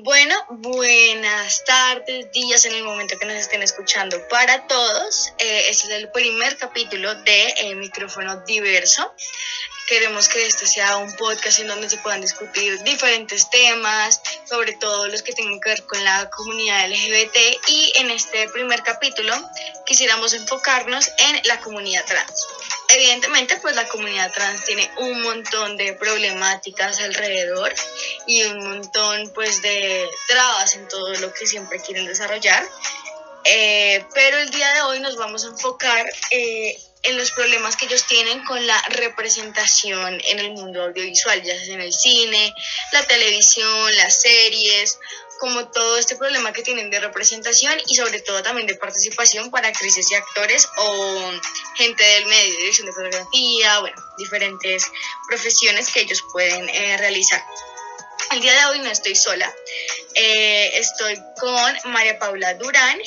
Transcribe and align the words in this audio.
Bueno, 0.00 0.34
buenas 0.48 1.64
tardes, 1.66 2.32
días 2.32 2.64
en 2.64 2.72
el 2.72 2.82
momento 2.82 3.18
que 3.18 3.26
nos 3.26 3.36
estén 3.36 3.62
escuchando 3.62 4.16
para 4.28 4.66
todos. 4.66 5.34
Eh, 5.38 5.68
este 5.68 5.88
es 5.88 5.90
el 5.90 6.10
primer 6.10 6.56
capítulo 6.56 7.14
de 7.16 7.54
eh, 7.58 7.74
Micrófono 7.74 8.42
Diverso. 8.46 9.12
Queremos 9.88 10.28
que 10.28 10.46
este 10.46 10.66
sea 10.66 10.96
un 10.96 11.14
podcast 11.16 11.60
en 11.60 11.68
donde 11.68 11.90
se 11.90 11.98
puedan 11.98 12.20
discutir 12.20 12.82
diferentes 12.82 13.50
temas, 13.50 14.20
sobre 14.48 14.72
todo 14.74 15.08
los 15.08 15.22
que 15.22 15.32
tengan 15.32 15.60
que 15.60 15.70
ver 15.70 15.84
con 15.84 16.02
la 16.04 16.30
comunidad 16.30 16.88
LGBT. 16.88 17.36
Y 17.68 17.92
en 17.96 18.10
este 18.10 18.48
primer 18.48 18.82
capítulo 18.82 19.34
quisiéramos 19.84 20.32
enfocarnos 20.32 21.08
en 21.18 21.40
la 21.44 21.60
comunidad 21.60 22.04
trans 22.06 22.46
evidentemente 22.94 23.56
pues 23.56 23.74
la 23.74 23.88
comunidad 23.88 24.32
trans 24.32 24.64
tiene 24.64 24.90
un 24.98 25.22
montón 25.22 25.76
de 25.76 25.94
problemáticas 25.94 27.00
alrededor 27.00 27.74
y 28.26 28.42
un 28.44 28.68
montón 28.68 29.30
pues 29.34 29.62
de 29.62 30.08
trabas 30.28 30.74
en 30.76 30.86
todo 30.88 31.14
lo 31.14 31.32
que 31.32 31.46
siempre 31.46 31.80
quieren 31.80 32.06
desarrollar. 32.06 32.66
Eh, 33.44 34.04
pero 34.14 34.38
el 34.38 34.50
día 34.50 34.72
de 34.74 34.82
hoy 34.82 35.00
nos 35.00 35.16
vamos 35.16 35.44
a 35.44 35.48
enfocar 35.48 36.06
eh, 36.30 36.76
en 37.02 37.16
los 37.16 37.32
problemas 37.32 37.76
que 37.76 37.86
ellos 37.86 38.06
tienen 38.06 38.44
con 38.44 38.64
la 38.66 38.80
representación 38.90 40.20
en 40.24 40.38
el 40.38 40.52
mundo 40.52 40.82
audiovisual, 40.84 41.42
ya 41.42 41.58
sea 41.58 41.74
en 41.74 41.80
el 41.80 41.92
cine, 41.92 42.54
la 42.92 43.02
televisión, 43.04 43.96
las 43.96 44.20
series, 44.20 44.98
como 45.40 45.68
todo 45.70 45.98
este 45.98 46.14
problema 46.14 46.52
que 46.52 46.62
tienen 46.62 46.88
de 46.90 47.00
representación 47.00 47.74
y 47.88 47.96
sobre 47.96 48.20
todo 48.20 48.44
también 48.44 48.68
de 48.68 48.76
participación 48.76 49.50
para 49.50 49.66
actrices 49.66 50.08
y 50.10 50.14
actores 50.14 50.68
o 50.76 51.32
gente 51.74 52.04
del 52.04 52.26
medio, 52.26 52.56
dirección 52.58 52.86
de 52.86 52.92
fotografía, 52.92 53.80
bueno, 53.80 53.96
diferentes 54.18 54.84
profesiones 55.28 55.90
que 55.90 56.02
ellos 56.02 56.22
pueden 56.32 56.68
eh, 56.68 56.96
realizar. 56.96 57.44
El 58.30 58.40
día 58.40 58.52
de 58.52 58.64
hoy 58.66 58.78
no 58.78 58.90
estoy 58.90 59.16
sola, 59.16 59.52
eh, 60.14 60.78
estoy 60.78 61.20
con 61.40 61.92
María 61.92 62.20
Paula 62.20 62.54
Durán 62.54 63.00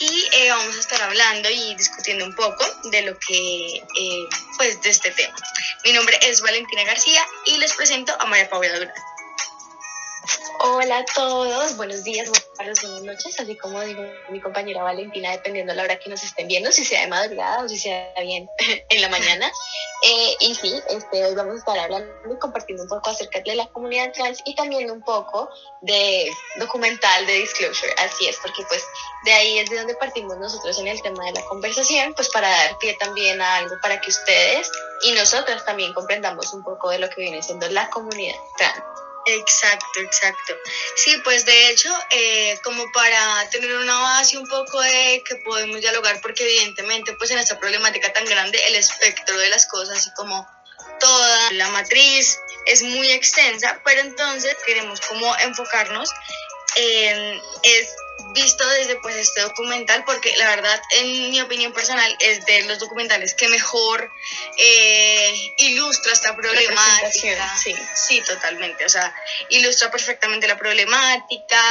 y 0.00 0.28
eh, 0.32 0.50
vamos 0.50 0.74
a 0.76 0.80
estar 0.80 1.00
hablando 1.02 1.50
y 1.50 1.74
discutiendo 1.74 2.24
un 2.24 2.34
poco 2.34 2.64
de 2.84 3.02
lo 3.02 3.18
que, 3.18 3.82
pues, 4.56 4.80
de 4.80 4.88
este 4.88 5.10
tema. 5.10 5.36
Mi 5.84 5.92
nombre 5.92 6.18
es 6.22 6.40
Valentina 6.40 6.84
García 6.84 7.22
y 7.44 7.58
les 7.58 7.74
presento 7.74 8.12
a 8.18 8.24
María 8.24 8.48
Paula 8.48 8.72
Durán. 8.78 8.94
Hola 10.62 10.98
a 10.98 11.04
todos, 11.06 11.74
buenos 11.78 12.04
días, 12.04 12.28
buenas 12.28 12.52
tardes, 12.54 12.82
buenas 12.82 13.02
noches, 13.02 13.40
así 13.40 13.56
como 13.56 13.80
dijo 13.80 14.02
mi 14.28 14.42
compañera 14.42 14.82
Valentina, 14.82 15.30
dependiendo 15.30 15.72
de 15.72 15.76
la 15.78 15.84
hora 15.84 15.98
que 15.98 16.10
nos 16.10 16.22
estén 16.22 16.48
viendo, 16.48 16.70
si 16.70 16.84
sea 16.84 17.00
de 17.00 17.06
madrugada 17.06 17.64
o 17.64 17.68
si 17.68 17.78
sea 17.78 18.12
bien 18.20 18.46
en 18.90 19.00
la 19.00 19.08
mañana. 19.08 19.50
Eh, 20.02 20.36
y 20.40 20.54
sí, 20.54 20.74
este, 20.90 21.24
hoy 21.24 21.34
vamos 21.34 21.54
a 21.54 21.58
estar 21.60 21.78
hablando 21.78 22.12
y 22.30 22.38
compartiendo 22.38 22.82
un 22.82 22.90
poco 22.90 23.08
acerca 23.08 23.40
de 23.40 23.54
la 23.54 23.68
comunidad 23.68 24.12
trans 24.12 24.42
y 24.44 24.54
también 24.54 24.90
un 24.90 25.00
poco 25.00 25.48
de 25.80 26.30
documental 26.56 27.26
de 27.26 27.32
Disclosure, 27.38 27.94
así 27.96 28.26
es, 28.26 28.36
porque 28.42 28.62
pues 28.68 28.84
de 29.24 29.32
ahí 29.32 29.58
es 29.60 29.70
de 29.70 29.78
donde 29.78 29.94
partimos 29.94 30.36
nosotros 30.36 30.78
en 30.78 30.88
el 30.88 31.00
tema 31.00 31.24
de 31.24 31.32
la 31.40 31.46
conversación, 31.46 32.12
pues 32.12 32.28
para 32.28 32.50
dar 32.50 32.76
pie 32.76 32.94
también 33.00 33.40
a 33.40 33.56
algo 33.56 33.76
para 33.80 33.98
que 34.02 34.10
ustedes 34.10 34.70
y 35.04 35.12
nosotras 35.12 35.64
también 35.64 35.94
comprendamos 35.94 36.52
un 36.52 36.62
poco 36.62 36.90
de 36.90 36.98
lo 36.98 37.08
que 37.08 37.22
viene 37.22 37.42
siendo 37.42 37.66
la 37.70 37.88
comunidad 37.88 38.36
trans. 38.58 38.99
Exacto, 39.26 40.00
exacto. 40.00 40.56
Sí, 40.96 41.16
pues 41.24 41.44
de 41.44 41.68
hecho, 41.70 41.90
eh, 42.10 42.58
como 42.64 42.90
para 42.92 43.48
tener 43.50 43.76
una 43.76 43.98
base 44.00 44.38
un 44.38 44.48
poco 44.48 44.80
de 44.80 45.22
que 45.26 45.36
podemos 45.36 45.80
dialogar, 45.80 46.20
porque 46.20 46.44
evidentemente, 46.44 47.12
pues 47.14 47.30
en 47.30 47.38
esta 47.38 47.58
problemática 47.58 48.12
tan 48.12 48.24
grande, 48.24 48.58
el 48.66 48.76
espectro 48.76 49.36
de 49.38 49.48
las 49.48 49.66
cosas 49.66 50.06
y 50.06 50.12
como 50.14 50.48
toda 50.98 51.52
la 51.52 51.68
matriz 51.68 52.38
es 52.66 52.82
muy 52.82 53.10
extensa, 53.10 53.80
pero 53.84 54.00
entonces 54.00 54.56
queremos 54.66 55.00
como 55.00 55.36
enfocarnos 55.38 56.10
en 56.76 57.40
es 57.62 57.88
visto 58.32 58.66
desde 58.68 58.96
pues 58.96 59.16
este 59.16 59.40
documental 59.42 60.04
porque 60.04 60.36
la 60.36 60.48
verdad 60.48 60.80
en 60.92 61.30
mi 61.30 61.40
opinión 61.40 61.72
personal 61.72 62.16
es 62.20 62.44
de 62.46 62.62
los 62.64 62.78
documentales 62.78 63.34
que 63.34 63.48
mejor 63.48 64.10
eh, 64.56 65.52
ilustra 65.58 66.12
esta 66.12 66.34
problemática 66.36 67.56
sí. 67.56 67.74
sí 67.94 68.20
totalmente 68.22 68.84
o 68.84 68.88
sea 68.88 69.14
ilustra 69.48 69.90
perfectamente 69.90 70.46
la 70.46 70.58
problemática 70.58 71.62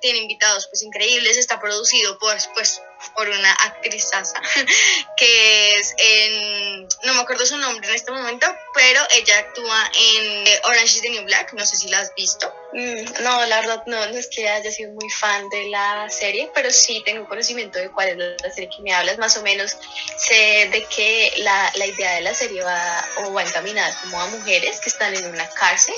tiene 0.00 0.18
invitados 0.18 0.66
pues 0.68 0.82
increíbles 0.82 1.36
está 1.36 1.60
producido 1.60 2.18
por 2.18 2.36
pues 2.54 2.82
por 3.14 3.28
una 3.28 3.52
actriz 3.52 4.10
que 5.16 5.70
es 5.72 5.94
en, 5.96 6.88
no 7.04 7.14
me 7.14 7.20
acuerdo 7.20 7.46
su 7.46 7.56
nombre 7.56 7.88
en 7.88 7.94
este 7.94 8.10
momento, 8.10 8.46
pero 8.74 9.00
ella 9.12 9.38
actúa 9.38 9.90
en 9.94 10.46
eh, 10.46 10.60
Orange 10.64 10.96
is 10.96 11.02
the 11.02 11.10
New 11.10 11.24
Black, 11.24 11.52
no 11.52 11.64
sé 11.64 11.76
si 11.76 11.88
la 11.88 12.00
has 12.00 12.14
visto. 12.14 12.52
Mm, 12.72 13.22
no, 13.22 13.46
la 13.46 13.60
verdad 13.60 13.82
no, 13.86 14.06
no 14.06 14.18
es 14.18 14.28
que 14.28 14.48
haya 14.48 14.70
sido 14.70 14.92
muy 14.92 15.08
fan 15.10 15.48
de 15.48 15.68
la 15.68 16.08
serie, 16.10 16.50
pero 16.54 16.70
sí 16.70 17.02
tengo 17.04 17.26
conocimiento 17.28 17.78
de 17.78 17.90
cuál 17.90 18.08
es 18.08 18.42
la 18.42 18.50
serie 18.50 18.70
que 18.74 18.82
me 18.82 18.92
hablas, 18.92 19.18
más 19.18 19.36
o 19.36 19.42
menos 19.42 19.76
sé 20.16 20.68
de 20.70 20.84
que 20.84 21.32
la, 21.38 21.70
la 21.74 21.86
idea 21.86 22.14
de 22.14 22.20
la 22.22 22.34
serie 22.34 22.62
va 22.62 23.04
o 23.16 23.32
va 23.32 23.42
encaminada 23.42 23.98
como 24.02 24.20
a 24.20 24.26
mujeres 24.28 24.80
que 24.80 24.90
están 24.90 25.14
en 25.14 25.26
una 25.26 25.48
cárcel 25.50 25.94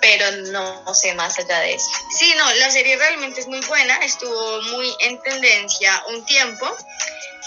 pero 0.00 0.30
no, 0.52 0.94
sé 0.94 1.14
más 1.14 1.38
allá 1.38 1.60
de 1.60 1.74
eso. 1.74 1.86
Sí, 2.16 2.32
no, 2.36 2.52
la 2.54 2.70
serie 2.70 2.96
realmente 2.96 3.40
es 3.40 3.46
muy 3.46 3.60
buena, 3.60 3.96
estuvo 4.04 4.62
muy 4.62 4.94
en 5.00 5.20
tendencia 5.22 6.02
un 6.08 6.24
tiempo 6.24 6.76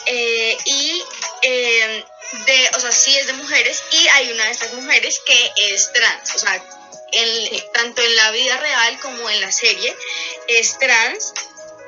eh, 0.06 0.58
y 0.66 1.04
eh, 1.42 2.06
de, 2.46 2.72
o 2.76 2.80
sea, 2.80 2.92
sí 2.92 3.18
es 3.18 3.28
de 3.28 3.34
mujeres 3.34 3.84
y 3.92 4.08
hay 4.08 4.32
una 4.32 4.46
de 4.46 4.52
estas 4.52 4.74
mujeres 4.74 5.22
que 5.26 5.52
es 5.74 5.92
trans, 5.94 6.36
o 6.36 6.40
sea, 6.40 6.64
tanto 7.74 8.02
en 8.02 8.16
la 8.16 8.32
vida 8.32 8.58
real 8.58 9.00
como 9.02 9.30
en 9.30 9.42
la 9.42 9.52
serie 9.52 9.96
es 10.48 10.80
trans 10.80 11.34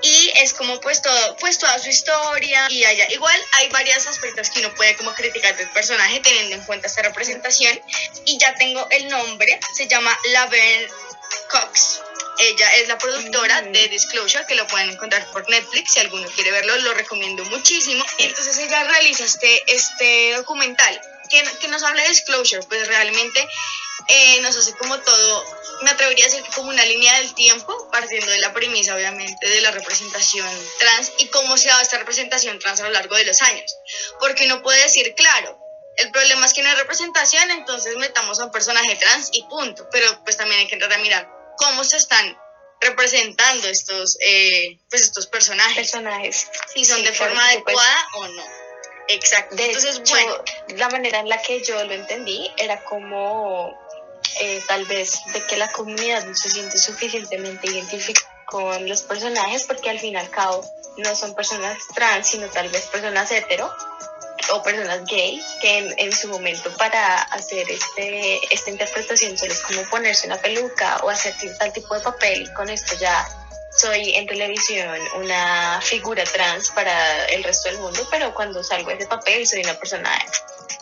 y 0.04 0.32
es 0.36 0.54
como 0.54 0.80
pues 0.82 1.02
todo, 1.02 1.38
pues 1.38 1.58
toda 1.58 1.80
su 1.80 1.90
historia 1.90 2.68
y 2.70 2.84
allá. 2.84 3.08
Igual 3.12 3.42
hay 3.54 3.70
varios 3.70 4.06
aspectos 4.06 4.50
que 4.50 4.60
uno 4.60 4.74
puede 4.76 4.96
como 4.98 5.14
criticar 5.14 5.56
del 5.56 5.70
personaje 5.70 6.20
teniendo 6.20 6.56
en 6.56 6.62
cuenta 6.64 6.88
esta 6.88 7.02
representación 7.02 7.80
y 8.26 8.38
ya 8.38 8.54
tengo 8.56 8.86
el 8.92 9.08
nombre, 9.08 9.60
se 9.76 9.88
llama 9.88 10.16
Laverne 10.32 10.88
Cox. 11.50 12.02
Ella 12.38 12.68
es 12.76 12.88
la 12.88 12.98
productora 12.98 13.62
mm. 13.62 13.72
de 13.72 13.88
Disclosure, 13.88 14.46
que 14.46 14.56
lo 14.56 14.68
pueden 14.68 14.90
encontrar 14.90 15.26
por 15.32 15.48
Netflix. 15.50 15.94
Si 15.94 16.00
alguno 16.00 16.28
quiere 16.30 16.52
verlo, 16.52 16.76
lo 16.78 16.94
recomiendo 16.94 17.46
muchísimo. 17.46 18.04
Entonces 18.18 18.58
ella 18.58 18.84
realiza 18.84 19.24
este, 19.24 19.64
este 19.68 20.34
documental 20.34 21.00
que, 21.30 21.44
que 21.62 21.68
nos 21.70 21.84
habla 21.84 22.02
de 22.04 22.10
Disclosure, 22.10 22.64
pues 22.64 22.88
realmente 22.88 23.48
eh, 24.08 24.42
nos 24.42 24.58
hace 24.58 24.74
como 24.74 25.00
todo, 25.00 25.46
me 25.82 25.92
atrevería 25.92 26.26
a 26.26 26.30
decir 26.30 26.44
que 26.44 26.52
como 26.52 26.70
una 26.70 26.86
línea 26.86 27.18
del 27.20 27.34
tiempo, 27.34 27.90
partiendo 27.92 28.30
de 28.30 28.40
la 28.40 28.54
premisa 28.54 28.96
obviamente 28.96 29.50
de 29.50 29.62
la 29.62 29.72
representación 29.72 30.50
trans 30.80 31.12
y 31.18 31.28
cómo 31.28 31.58
se 31.58 31.70
ha 31.70 31.74
dado 31.74 31.84
esta 31.84 31.98
representación 31.98 32.60
trans 32.60 32.80
a 32.82 32.84
lo 32.84 32.92
largo 32.92 33.16
de 33.16 33.26
los 33.26 33.42
años. 33.42 33.76
Porque 34.20 34.46
uno 34.46 34.62
puede 34.62 34.82
decir, 34.84 35.14
claro, 35.16 35.60
el 35.98 36.12
problema 36.12 36.46
es 36.46 36.54
que 36.54 36.64
no 36.64 36.70
hay 36.70 36.76
representación, 36.76 37.52
entonces 37.52 37.96
metamos 37.98 38.40
a 38.40 38.46
un 38.46 38.52
personaje 38.52 38.96
trans 38.96 39.30
y 39.32 39.44
punto. 39.44 39.88
Pero 39.92 40.24
pues 40.24 40.38
también 40.38 40.60
hay 40.60 40.68
que 40.68 40.76
entrar 40.76 40.92
a 40.94 40.98
mirar 40.98 41.30
cómo 41.58 41.84
se 41.84 41.98
están 41.98 42.38
representando 42.82 43.68
estos, 43.68 44.18
eh, 44.22 44.80
pues 44.90 45.04
estos 45.04 45.28
personajes. 45.28 45.92
Personajes. 45.92 46.48
Si 46.74 46.86
son 46.86 47.04
de 47.04 47.14
forma 47.14 47.46
adecuada 47.46 48.08
o 48.16 48.28
no. 48.28 48.44
Exacto. 49.08 49.56
Entonces, 49.58 50.02
bueno. 50.10 50.44
La 50.76 50.90
manera 50.90 51.20
en 51.20 51.30
la 51.30 51.42
que 51.42 51.62
yo 51.64 51.84
lo 51.84 51.94
entendí 51.94 52.50
era 52.58 52.84
como 52.86 53.78
eh, 54.40 54.62
tal 54.68 54.86
vez 54.86 55.22
de 55.34 55.46
que 55.46 55.58
la 55.58 55.72
comunidad 55.72 56.26
no 56.26 56.36
se 56.36 56.50
siente 56.50 56.78
suficientemente 56.78 57.68
identificada 57.68 58.30
con 58.46 58.88
los 58.88 59.02
personajes 59.02 59.64
porque 59.64 59.90
al 59.90 60.00
fin 60.00 60.14
y 60.14 60.18
al 60.18 60.30
cabo 60.30 60.64
no 60.98 61.16
son 61.16 61.34
personas 61.34 61.78
trans, 61.96 62.28
sino 62.28 62.48
tal 62.48 62.70
vez 62.70 62.86
personas 62.88 63.32
hetero 63.32 63.74
o 64.52 64.62
personas 64.62 65.06
gay 65.06 65.42
que 65.62 65.96
en, 65.98 66.12
su 66.12 66.28
momento 66.28 66.72
para 66.78 67.22
hacer 67.24 67.70
este, 67.70 68.40
esta 68.54 68.70
interpretación 68.70 69.38
solo 69.38 69.54
es 69.54 69.62
como 69.62 69.82
ponerse 69.90 70.28
una 70.28 70.38
peluca 70.38 70.98
o 71.04 71.10
hacer 71.10 71.34
tal 71.58 71.72
tipo 71.72 71.96
de 71.96 72.02
papel. 72.02 72.44
Y 72.44 72.54
con 72.54 72.70
esto 72.70 72.96
ya 73.00 73.28
soy 73.76 74.16
en 74.16 74.28
televisión 74.28 75.00
una 75.16 75.80
figura 75.82 76.24
trans 76.26 76.70
para 76.72 77.26
el 77.28 77.44
resto 77.44 77.70
del 77.70 77.80
mundo, 77.80 78.08
pero 78.12 78.34
cuando 78.34 78.64
salgo 78.64 78.90
de 78.90 78.98
ese 78.98 79.08
papel 79.08 79.48
soy 79.48 79.62
una 79.62 79.74
persona 79.76 80.12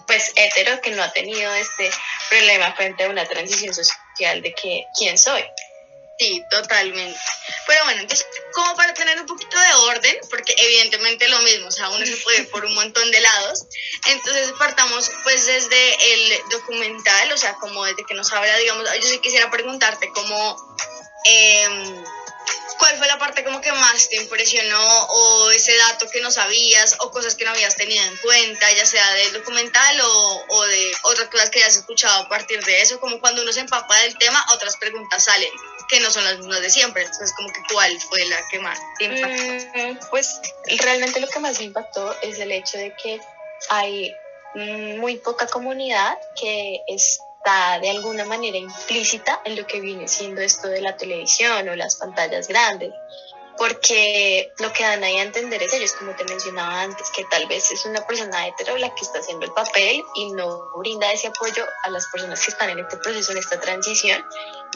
pues 0.08 0.34
hetero 0.36 0.82
que 0.82 0.92
no 0.92 1.04
ha 1.04 1.12
tenido 1.14 1.54
este 1.54 1.90
problema 2.32 2.74
frente 2.74 3.04
a 3.04 3.10
una 3.10 3.26
transición 3.26 3.74
social 3.74 4.42
de 4.42 4.54
que 4.56 4.86
quién 4.98 5.18
soy. 5.18 5.44
Sí, 6.18 6.44
totalmente. 6.50 7.20
Pero 7.68 7.84
bueno, 7.84 8.02
entonces, 8.02 8.26
como 8.54 8.76
para 8.76 8.94
tener 8.94 9.20
un 9.20 9.26
poquito 9.26 9.60
de 9.60 9.74
orden, 9.90 10.18
porque 10.30 10.54
evidentemente 10.56 11.28
lo 11.28 11.40
mismo, 11.42 11.68
o 11.68 11.72
sea, 11.72 11.90
uno 11.90 12.06
se 12.06 12.16
puede 12.18 12.44
por 12.44 12.64
un 12.64 12.76
montón 12.76 13.10
de 13.12 13.20
lados, 13.20 13.66
entonces 14.08 14.54
partamos 14.58 15.12
pues 15.24 15.46
desde 15.48 16.14
el 16.14 16.42
documental, 16.52 17.32
o 17.32 17.38
sea, 17.38 17.56
como 17.56 17.84
desde 17.86 18.06
que 18.06 18.14
nos 18.14 18.32
habla, 18.32 18.56
digamos, 18.58 18.88
yo 18.96 19.10
sí 19.10 19.20
quisiera 19.20 19.50
preguntarte 19.52 20.10
cómo... 20.14 20.78
Eh, 21.26 22.04
¿Cuál 22.82 22.98
fue 22.98 23.06
la 23.06 23.20
parte 23.20 23.44
como 23.44 23.62
que 23.62 23.72
más 23.74 24.10
te 24.10 24.16
impresionó 24.16 25.04
o 25.04 25.52
ese 25.52 25.78
dato 25.78 26.10
que 26.10 26.20
no 26.20 26.32
sabías 26.32 26.96
o 27.02 27.12
cosas 27.12 27.36
que 27.36 27.46
no 27.46 27.52
habías 27.52 27.76
tenido 27.76 28.04
en 28.04 28.18
cuenta, 28.18 28.72
ya 28.74 28.88
sea 28.88 29.08
del 29.14 29.34
documental 29.34 30.02
o, 30.02 30.46
o 30.50 30.66
de 30.66 30.92
otras 31.04 31.30
cosas 31.30 31.52
que 31.52 31.60
hayas 31.60 31.76
escuchado 31.76 32.24
a 32.24 32.28
partir 32.28 32.60
de 32.64 32.82
eso? 32.82 33.00
Como 33.00 33.20
cuando 33.20 33.44
uno 33.44 33.54
se 33.54 33.60
empapa 33.60 33.96
del 34.00 34.18
tema, 34.18 34.44
otras 34.56 34.78
preguntas 34.78 35.24
salen. 35.24 35.52
que 35.90 36.00
no 36.00 36.10
son 36.10 36.24
las 36.24 36.40
mismas 36.40 36.62
de 36.62 36.72
siempre. 36.72 37.04
Entonces, 37.04 37.34
como 37.36 37.50
que 37.50 37.60
cuál 37.72 38.02
fue 38.02 38.26
la 38.26 38.48
que 38.50 38.60
más 38.60 38.80
te 38.98 39.06
impactó. 39.06 39.78
Mm, 39.78 40.10
pues 40.10 40.40
realmente 40.80 41.20
lo 41.20 41.28
que 41.28 41.40
más 41.40 41.60
me 41.60 41.66
impactó 41.66 42.16
es 42.24 42.40
el 42.40 42.52
hecho 42.52 42.80
de 42.80 42.96
que 42.96 43.20
hay 43.70 44.16
muy 44.56 45.18
poca 45.18 45.46
comunidad 45.48 46.18
que 46.36 46.82
está 47.44 47.80
de 47.80 47.90
alguna 47.90 48.26
manera 48.26 48.58
implícita 48.58 49.42
en 49.46 49.56
lo 49.56 49.66
que 49.66 49.82
viene 49.82 50.08
siendo 50.08 50.42
esto 50.42 50.68
de 50.68 50.82
la 50.82 50.96
televisión 50.96 51.68
o 51.68 51.76
las 51.76 51.96
pantallas 51.96 52.48
grandes 52.48 52.94
porque 53.58 54.54
lo 54.60 54.72
que 54.74 54.84
dan 54.84 55.04
ahí 55.04 55.18
a 55.18 55.24
entender 55.24 55.62
es 55.62 55.74
ellos, 55.74 55.94
como 55.94 56.16
te 56.16 56.24
mencionaba 56.24 56.82
antes, 56.82 57.12
que 57.12 57.24
tal 57.26 57.46
vez 57.48 57.72
es 57.72 57.86
una 57.86 58.06
persona 58.08 58.48
hetero 58.48 58.76
la 58.78 58.90
que 58.96 59.02
está 59.02 59.20
haciendo 59.20 59.46
el 59.46 59.52
papel 59.52 60.04
y 60.16 60.32
no 60.32 60.72
brinda 60.78 61.12
ese 61.12 61.28
apoyo 61.28 61.64
a 61.84 61.90
las 61.92 62.08
personas 62.08 62.44
que 62.44 62.52
están 62.52 62.72
en 62.72 62.80
este 62.80 62.98
proceso, 62.98 63.34
en 63.34 63.38
esta 63.38 63.60
transición 63.60 64.26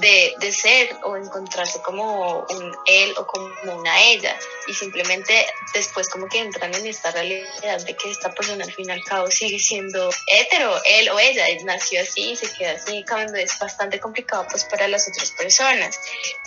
de, 0.01 0.33
de 0.39 0.51
ser 0.51 0.95
o 1.03 1.15
encontrarse 1.15 1.81
como 1.81 2.45
un 2.49 2.75
él 2.85 3.13
o 3.17 3.25
como 3.25 3.49
una 3.79 4.01
ella. 4.03 4.37
Y 4.67 4.73
simplemente 4.73 5.45
después 5.73 6.09
como 6.09 6.27
que 6.27 6.39
entran 6.39 6.73
en 6.73 6.85
esta 6.87 7.11
realidad 7.11 7.81
de 7.85 7.95
que 7.95 8.11
esta 8.11 8.31
persona 8.33 8.63
al 8.63 8.73
fin 8.73 8.89
y 8.89 8.91
al 8.91 9.03
cabo 9.03 9.29
sigue 9.29 9.59
siendo 9.59 10.09
hetero, 10.27 10.81
él 10.85 11.09
o 11.09 11.19
ella, 11.19 11.45
nació 11.63 12.01
así 12.01 12.31
y 12.31 12.35
se 12.35 12.51
queda 12.53 12.71
así, 12.71 13.03
cuando 13.07 13.35
es 13.35 13.57
bastante 13.59 13.99
complicado 13.99 14.47
pues 14.49 14.63
para 14.65 14.87
las 14.87 15.07
otras 15.07 15.31
personas. 15.31 15.99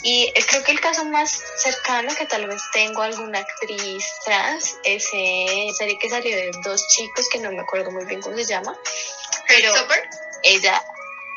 Y 0.02 0.32
creo 0.48 0.62
que 0.64 0.72
el 0.72 0.80
caso 0.80 1.04
más 1.04 1.42
cercano 1.56 2.14
que 2.14 2.26
tal 2.26 2.46
vez 2.46 2.60
tengo 2.72 3.02
alguna 3.02 3.40
actriz 3.40 4.04
trans, 4.24 4.76
esa 4.84 5.16
serie 5.76 5.98
que 5.98 6.08
salió 6.08 6.36
de 6.36 6.50
dos 6.64 6.86
chicos 6.88 7.28
que 7.30 7.38
no 7.38 7.50
me 7.50 7.60
acuerdo 7.60 7.90
muy 7.90 8.04
bien 8.04 8.20
cómo 8.20 8.36
se 8.36 8.44
llama, 8.44 8.76
pero 9.46 9.72
ella, 10.42 10.82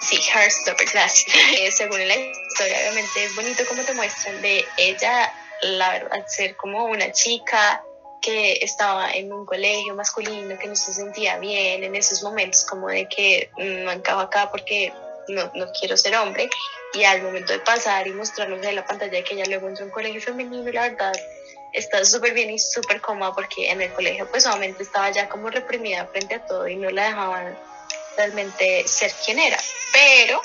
sí, 0.01 0.17
Heartstopper, 0.17 0.87
gracias. 0.91 1.35
Eh, 1.59 1.71
según 1.71 2.07
la 2.07 2.15
historia, 2.15 2.77
obviamente 2.81 3.23
es 3.23 3.35
bonito 3.35 3.63
como 3.67 3.83
te 3.83 3.93
muestran 3.93 4.41
de 4.41 4.65
ella, 4.77 5.33
la 5.61 5.91
verdad, 5.91 6.25
ser 6.27 6.55
como 6.55 6.85
una 6.85 7.11
chica 7.11 7.83
que 8.21 8.59
estaba 8.61 9.11
en 9.11 9.33
un 9.33 9.45
colegio 9.45 9.95
masculino, 9.95 10.57
que 10.59 10.67
no 10.67 10.75
se 10.75 10.93
sentía 10.93 11.37
bien 11.39 11.83
en 11.83 11.95
esos 11.95 12.21
momentos 12.21 12.65
como 12.65 12.87
de 12.87 13.07
que 13.07 13.49
no 13.57 13.91
encajo 13.91 14.19
acá 14.19 14.51
porque 14.51 14.93
no, 15.27 15.51
no 15.55 15.71
quiero 15.79 15.97
ser 15.97 16.15
hombre 16.15 16.49
y 16.93 17.03
al 17.03 17.23
momento 17.23 17.53
de 17.53 17.59
pasar 17.59 18.07
y 18.07 18.11
mostrarnos 18.11 18.63
en 18.63 18.75
la 18.75 18.85
pantalla 18.85 19.23
que 19.23 19.33
ella 19.33 19.45
luego 19.47 19.69
entró 19.69 19.85
en 19.85 19.89
un 19.89 19.93
colegio 19.93 20.21
femenino, 20.21 20.71
la 20.71 20.89
verdad 20.89 21.13
está 21.73 22.03
súper 22.05 22.33
bien 22.33 22.51
y 22.51 22.59
súper 22.59 23.01
cómoda 23.01 23.33
porque 23.33 23.71
en 23.71 23.81
el 23.81 23.91
colegio 23.93 24.29
pues 24.29 24.45
obviamente 24.45 24.83
estaba 24.83 25.09
ya 25.09 25.29
como 25.29 25.49
reprimida 25.49 26.05
frente 26.07 26.35
a 26.35 26.45
todo 26.45 26.67
y 26.67 26.75
no 26.75 26.89
la 26.89 27.07
dejaban 27.07 27.57
realmente 28.17 28.87
ser 28.87 29.13
quien 29.25 29.39
era. 29.39 29.59
Pero, 29.93 30.41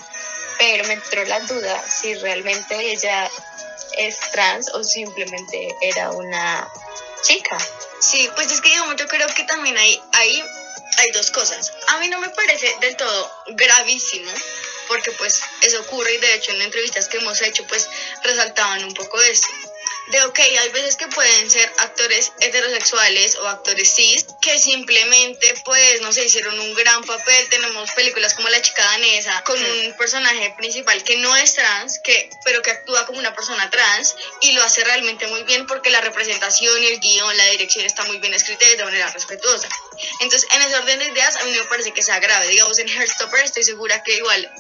pero 0.58 0.84
me 0.84 0.94
entró 0.94 1.24
la 1.24 1.40
duda 1.40 1.82
si 1.88 2.14
realmente 2.16 2.74
ella 2.92 3.30
es 3.96 4.18
trans 4.32 4.68
o 4.74 4.82
simplemente 4.84 5.74
era 5.80 6.10
una 6.10 6.70
chica. 7.22 7.58
Sí, 8.00 8.30
pues 8.34 8.50
es 8.50 8.60
que 8.60 8.68
digamos, 8.68 8.96
yo 8.96 9.06
creo 9.06 9.26
que 9.28 9.44
también 9.44 9.76
hay, 9.76 10.00
hay, 10.12 10.44
hay 10.98 11.10
dos 11.12 11.30
cosas. 11.30 11.72
A 11.88 11.98
mí 11.98 12.08
no 12.08 12.20
me 12.20 12.28
parece 12.30 12.74
del 12.80 12.96
todo 12.96 13.32
gravísimo 13.48 14.30
porque 14.88 15.10
pues 15.12 15.42
eso 15.62 15.80
ocurre 15.80 16.14
y 16.14 16.18
de 16.18 16.34
hecho 16.34 16.52
en 16.52 16.62
entrevistas 16.62 17.08
que 17.08 17.18
hemos 17.18 17.40
hecho 17.42 17.66
pues 17.66 17.88
resaltaban 18.22 18.84
un 18.84 18.94
poco 18.94 19.20
eso 19.20 19.48
de, 20.08 20.22
ok, 20.24 20.38
hay 20.38 20.68
veces 20.70 20.96
que 20.96 21.08
pueden 21.08 21.50
ser 21.50 21.70
actores 21.78 22.32
heterosexuales 22.40 23.36
o 23.36 23.48
actores 23.48 23.94
cis 23.94 24.26
que 24.40 24.58
simplemente, 24.58 25.54
pues, 25.64 26.00
no 26.00 26.12
sé, 26.12 26.24
hicieron 26.24 26.58
un 26.58 26.74
gran 26.74 27.02
papel. 27.02 27.48
Tenemos 27.48 27.90
películas 27.92 28.34
como 28.34 28.48
La 28.48 28.62
chica 28.62 28.84
danesa 28.84 29.42
con 29.44 29.60
un 29.60 29.96
personaje 29.96 30.54
principal 30.56 31.02
que 31.02 31.16
no 31.16 31.34
es 31.36 31.54
trans, 31.54 31.98
que, 31.98 32.30
pero 32.44 32.62
que 32.62 32.70
actúa 32.70 33.06
como 33.06 33.18
una 33.18 33.34
persona 33.34 33.68
trans 33.70 34.14
y 34.42 34.52
lo 34.52 34.62
hace 34.62 34.84
realmente 34.84 35.26
muy 35.26 35.42
bien 35.42 35.66
porque 35.66 35.90
la 35.90 36.00
representación 36.00 36.82
y 36.82 36.86
el 36.86 37.00
guion, 37.00 37.36
la 37.36 37.46
dirección 37.46 37.84
está 37.84 38.04
muy 38.04 38.18
bien 38.18 38.34
escrita 38.34 38.64
y 38.64 38.76
de 38.76 38.84
manera 38.84 39.10
respetuosa. 39.10 39.68
Entonces, 40.20 40.48
en 40.52 40.62
ese 40.62 40.76
orden 40.76 40.98
de 40.98 41.06
ideas, 41.06 41.36
a 41.36 41.44
mí 41.44 41.50
me 41.52 41.64
parece 41.64 41.92
que 41.92 42.02
sea 42.02 42.20
grave. 42.20 42.48
Digamos, 42.48 42.78
en 42.78 42.88
Heartstopper 42.88 43.44
estoy 43.44 43.64
segura 43.64 44.02
que 44.02 44.16
igual 44.16 44.52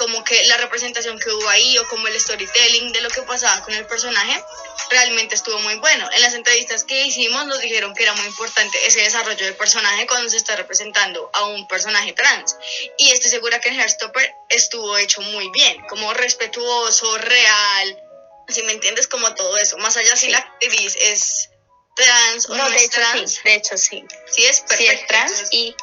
como 0.00 0.24
que 0.24 0.46
la 0.46 0.56
representación 0.56 1.18
que 1.18 1.30
hubo 1.30 1.46
ahí 1.50 1.76
o 1.76 1.86
como 1.88 2.08
el 2.08 2.18
storytelling 2.18 2.90
de 2.90 3.02
lo 3.02 3.10
que 3.10 3.20
pasaba 3.20 3.62
con 3.62 3.74
el 3.74 3.84
personaje 3.84 4.42
realmente 4.88 5.34
estuvo 5.34 5.58
muy 5.58 5.74
bueno. 5.74 6.08
En 6.10 6.22
las 6.22 6.32
entrevistas 6.32 6.84
que 6.84 7.04
hicimos 7.04 7.44
nos 7.46 7.60
dijeron 7.60 7.94
que 7.94 8.04
era 8.04 8.14
muy 8.14 8.24
importante 8.24 8.78
ese 8.86 9.02
desarrollo 9.02 9.44
del 9.44 9.54
personaje 9.56 10.06
cuando 10.06 10.30
se 10.30 10.38
está 10.38 10.56
representando 10.56 11.28
a 11.34 11.44
un 11.44 11.68
personaje 11.68 12.14
trans. 12.14 12.56
Y 12.96 13.10
estoy 13.10 13.30
segura 13.30 13.60
que 13.60 13.68
en 13.68 13.78
Hairstopper 13.78 14.32
estuvo 14.48 14.96
hecho 14.96 15.20
muy 15.20 15.50
bien, 15.50 15.84
como 15.86 16.14
respetuoso, 16.14 17.18
real, 17.18 18.02
si 18.48 18.62
me 18.62 18.72
entiendes, 18.72 19.06
como 19.06 19.34
todo 19.34 19.54
eso. 19.58 19.76
Más 19.76 19.98
allá 19.98 20.16
si 20.16 20.30
la 20.30 20.38
actriz 20.38 20.96
es 20.98 21.50
trans 21.94 22.48
o 22.48 22.54
no, 22.54 22.70
de 22.70 22.76
es 22.76 22.88
trans. 22.88 23.32
Sí, 23.32 23.40
de 23.44 23.54
hecho 23.54 23.76
sí. 23.76 24.02
Sí 24.32 24.46
es 24.46 24.60
perfecto. 24.60 24.86
Sí 24.86 24.86
es 24.86 25.06
trans 25.06 25.48
y 25.52 25.76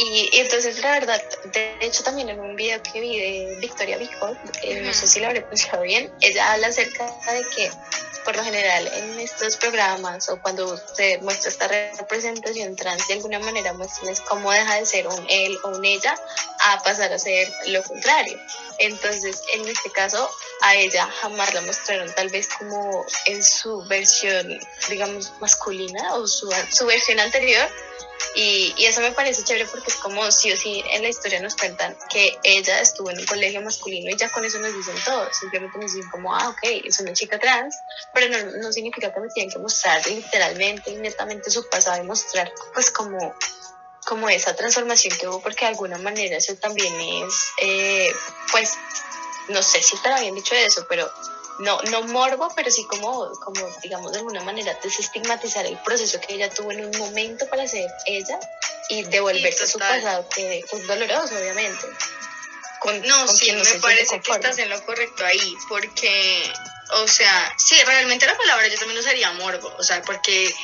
y, 0.00 0.30
entonces, 0.34 0.80
la 0.80 0.92
verdad, 0.92 1.20
de 1.46 1.76
hecho, 1.80 2.04
también 2.04 2.28
en 2.28 2.38
un 2.38 2.54
video 2.54 2.80
que 2.84 3.00
vi 3.00 3.18
de 3.18 3.56
Victoria 3.60 3.98
eh, 3.98 4.80
no 4.80 4.94
sé 4.94 5.08
si 5.08 5.18
lo 5.18 5.26
habré 5.26 5.40
pronunciado 5.40 5.82
bien, 5.82 6.12
ella 6.20 6.52
habla 6.52 6.68
acerca 6.68 7.04
de 7.32 7.42
que, 7.56 7.68
por 8.24 8.36
lo 8.36 8.44
general, 8.44 8.86
en 8.94 9.18
estos 9.18 9.56
programas 9.56 10.28
o 10.28 10.40
cuando 10.40 10.76
se 10.94 11.18
muestra 11.18 11.50
esta 11.50 11.66
representación 11.66 12.76
trans, 12.76 13.08
de 13.08 13.14
alguna 13.14 13.40
manera 13.40 13.72
muestran 13.72 14.14
cómo 14.28 14.52
deja 14.52 14.76
de 14.76 14.86
ser 14.86 15.08
un 15.08 15.26
él 15.28 15.58
o 15.64 15.70
un 15.70 15.84
ella 15.84 16.14
a 16.60 16.80
pasar 16.84 17.12
a 17.12 17.18
ser 17.18 17.52
lo 17.66 17.82
contrario. 17.82 18.38
Entonces, 18.78 19.42
en 19.52 19.66
este 19.66 19.90
caso, 19.90 20.30
a 20.60 20.76
ella 20.76 21.08
jamás 21.20 21.52
la 21.54 21.62
mostraron 21.62 22.14
tal 22.14 22.28
vez 22.28 22.46
como 22.56 23.04
en 23.24 23.42
su 23.42 23.82
versión, 23.86 24.60
digamos, 24.88 25.32
masculina 25.40 26.14
o 26.14 26.28
su, 26.28 26.48
su 26.70 26.86
versión 26.86 27.18
anterior, 27.18 27.68
y, 28.34 28.74
y, 28.76 28.86
eso 28.86 29.00
me 29.00 29.12
parece 29.12 29.44
chévere 29.44 29.66
porque 29.66 29.90
es 29.90 29.96
como 29.96 30.30
sí 30.30 30.52
o 30.52 30.56
sí 30.56 30.82
en 30.92 31.02
la 31.02 31.08
historia 31.08 31.40
nos 31.40 31.56
cuentan 31.56 31.96
que 32.10 32.38
ella 32.42 32.80
estuvo 32.80 33.10
en 33.10 33.18
un 33.18 33.26
colegio 33.26 33.60
masculino 33.62 34.10
y 34.10 34.16
ya 34.16 34.30
con 34.30 34.44
eso 34.44 34.58
nos 34.58 34.74
dicen 34.74 34.94
todo. 35.04 35.28
Simplemente 35.32 35.78
nos 35.78 35.92
dicen 35.92 36.10
como, 36.10 36.34
ah, 36.34 36.48
ok, 36.48 36.58
es 36.84 37.00
una 37.00 37.12
chica 37.12 37.38
trans, 37.38 37.76
pero 38.12 38.28
no, 38.28 38.58
no 38.62 38.72
significa 38.72 39.12
que 39.12 39.20
me 39.20 39.28
tienen 39.28 39.50
que 39.50 39.58
mostrar 39.58 40.06
literalmente 40.06 40.90
y 40.90 40.96
netamente 40.96 41.50
su 41.50 41.68
pasado 41.68 42.02
y 42.02 42.06
mostrar 42.06 42.52
pues 42.74 42.90
como, 42.90 43.34
como 44.06 44.28
esa 44.28 44.54
transformación 44.54 45.16
que 45.18 45.28
hubo 45.28 45.40
porque 45.40 45.64
de 45.64 45.70
alguna 45.72 45.98
manera 45.98 46.36
eso 46.36 46.54
también 46.56 46.94
es, 47.00 47.50
eh, 47.62 48.12
pues, 48.50 48.74
no 49.48 49.62
sé 49.62 49.82
si 49.82 49.96
estará 49.96 50.20
bien 50.20 50.34
dicho 50.34 50.54
eso, 50.54 50.86
pero 50.88 51.10
no, 51.58 51.80
no 51.90 52.02
morbo, 52.04 52.52
pero 52.54 52.70
sí 52.70 52.84
como, 52.84 53.30
como, 53.40 53.68
digamos, 53.82 54.12
de 54.12 54.18
alguna 54.18 54.42
manera 54.42 54.78
desestigmatizar 54.82 55.66
el 55.66 55.76
proceso 55.78 56.20
que 56.20 56.34
ella 56.34 56.48
tuvo 56.50 56.72
en 56.72 56.84
un 56.84 56.98
momento 56.98 57.48
para 57.48 57.66
ser 57.66 57.90
ella 58.06 58.38
y 58.88 59.02
devolverse 59.02 59.64
a 59.64 59.66
su 59.66 59.78
pasado, 59.78 60.28
que 60.28 60.60
es 60.60 60.86
doloroso, 60.86 61.36
obviamente. 61.36 61.86
no, 63.06 63.28
sí, 63.28 63.52
me 63.52 63.80
parece 63.80 64.20
que 64.20 64.32
estás 64.32 64.58
en 64.58 64.70
lo 64.70 64.84
correcto 64.84 65.24
ahí, 65.24 65.54
porque, 65.68 66.52
o 66.92 67.08
sea, 67.08 67.54
sí, 67.58 67.76
realmente 67.84 68.26
la 68.26 68.36
palabra 68.36 68.68
yo 68.68 68.78
también 68.78 69.00
usaría 69.00 69.32
morbo, 69.32 69.74
o 69.78 69.82
sea, 69.82 70.00
porque 70.02 70.54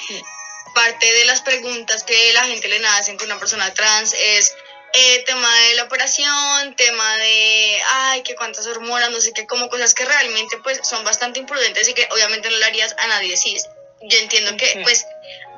parte 0.74 1.12
de 1.12 1.24
las 1.24 1.40
preguntas 1.40 2.04
que 2.04 2.32
la 2.32 2.44
gente 2.44 2.68
le 2.68 2.80
nacen 2.80 3.16
con 3.16 3.26
una 3.26 3.38
persona 3.38 3.72
trans 3.74 4.14
es 4.18 4.54
eh, 4.94 5.24
tema 5.26 5.52
de 5.60 5.74
la 5.74 5.84
operación, 5.84 6.74
tema 6.76 7.16
de, 7.18 7.82
ay, 7.90 8.22
que 8.22 8.36
cuántas 8.36 8.66
hormonas, 8.66 9.10
no 9.10 9.20
sé 9.20 9.32
qué, 9.32 9.46
como 9.46 9.68
cosas 9.68 9.92
que 9.92 10.04
realmente 10.04 10.56
pues 10.58 10.80
son 10.82 11.04
bastante 11.04 11.40
imprudentes 11.40 11.88
y 11.88 11.94
que 11.94 12.08
obviamente 12.12 12.48
no 12.48 12.56
le 12.56 12.64
harías 12.64 12.94
a 12.98 13.06
nadie 13.08 13.36
sí. 13.36 13.56
Yo 14.02 14.18
entiendo 14.18 14.56
que 14.56 14.80
pues 14.82 15.06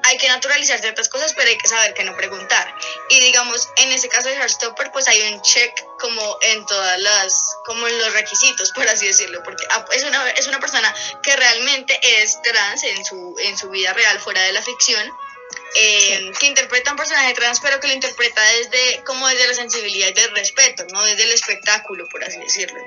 hay 0.04 0.18
que 0.18 0.28
naturalizar 0.28 0.78
ciertas 0.80 1.08
cosas, 1.08 1.34
pero 1.34 1.48
hay 1.48 1.58
que 1.58 1.68
saber 1.68 1.92
que 1.92 2.04
no 2.04 2.16
preguntar. 2.16 2.72
Y 3.10 3.20
digamos, 3.20 3.68
en 3.76 3.90
ese 3.90 4.08
caso 4.08 4.28
de 4.28 4.36
Heartstopper, 4.36 4.92
pues 4.92 5.08
hay 5.08 5.20
un 5.32 5.42
check 5.42 5.72
como 5.98 6.38
en 6.42 6.64
todas 6.66 7.00
las, 7.00 7.56
como 7.64 7.86
en 7.88 7.98
los 7.98 8.12
requisitos, 8.12 8.70
por 8.74 8.88
así 8.88 9.06
decirlo, 9.06 9.42
porque 9.42 9.64
ah, 9.70 9.84
es 9.92 10.04
una, 10.04 10.30
es 10.30 10.46
una 10.46 10.60
persona 10.60 10.94
que 11.22 11.34
realmente 11.36 11.98
es 12.22 12.40
trans 12.42 12.84
en 12.84 13.04
su, 13.04 13.34
en 13.40 13.58
su 13.58 13.68
vida 13.68 13.92
real, 13.92 14.18
fuera 14.20 14.40
de 14.42 14.52
la 14.52 14.62
ficción, 14.62 15.12
eh, 15.78 16.32
que 16.40 16.46
interpreta 16.46 16.90
un 16.90 16.96
personaje 16.96 17.34
trans, 17.34 17.60
pero 17.60 17.78
que 17.80 17.88
lo 17.88 17.92
interpreta 17.92 18.42
desde 18.42 19.02
como 19.04 19.28
desde 19.28 19.46
la 19.46 19.54
sensibilidad 19.54 20.08
y 20.08 20.12
del 20.12 20.34
respeto, 20.34 20.86
no 20.90 21.04
desde 21.04 21.24
el 21.24 21.32
espectáculo, 21.32 22.08
por 22.08 22.24
así 22.24 22.38
decirlo. 22.38 22.80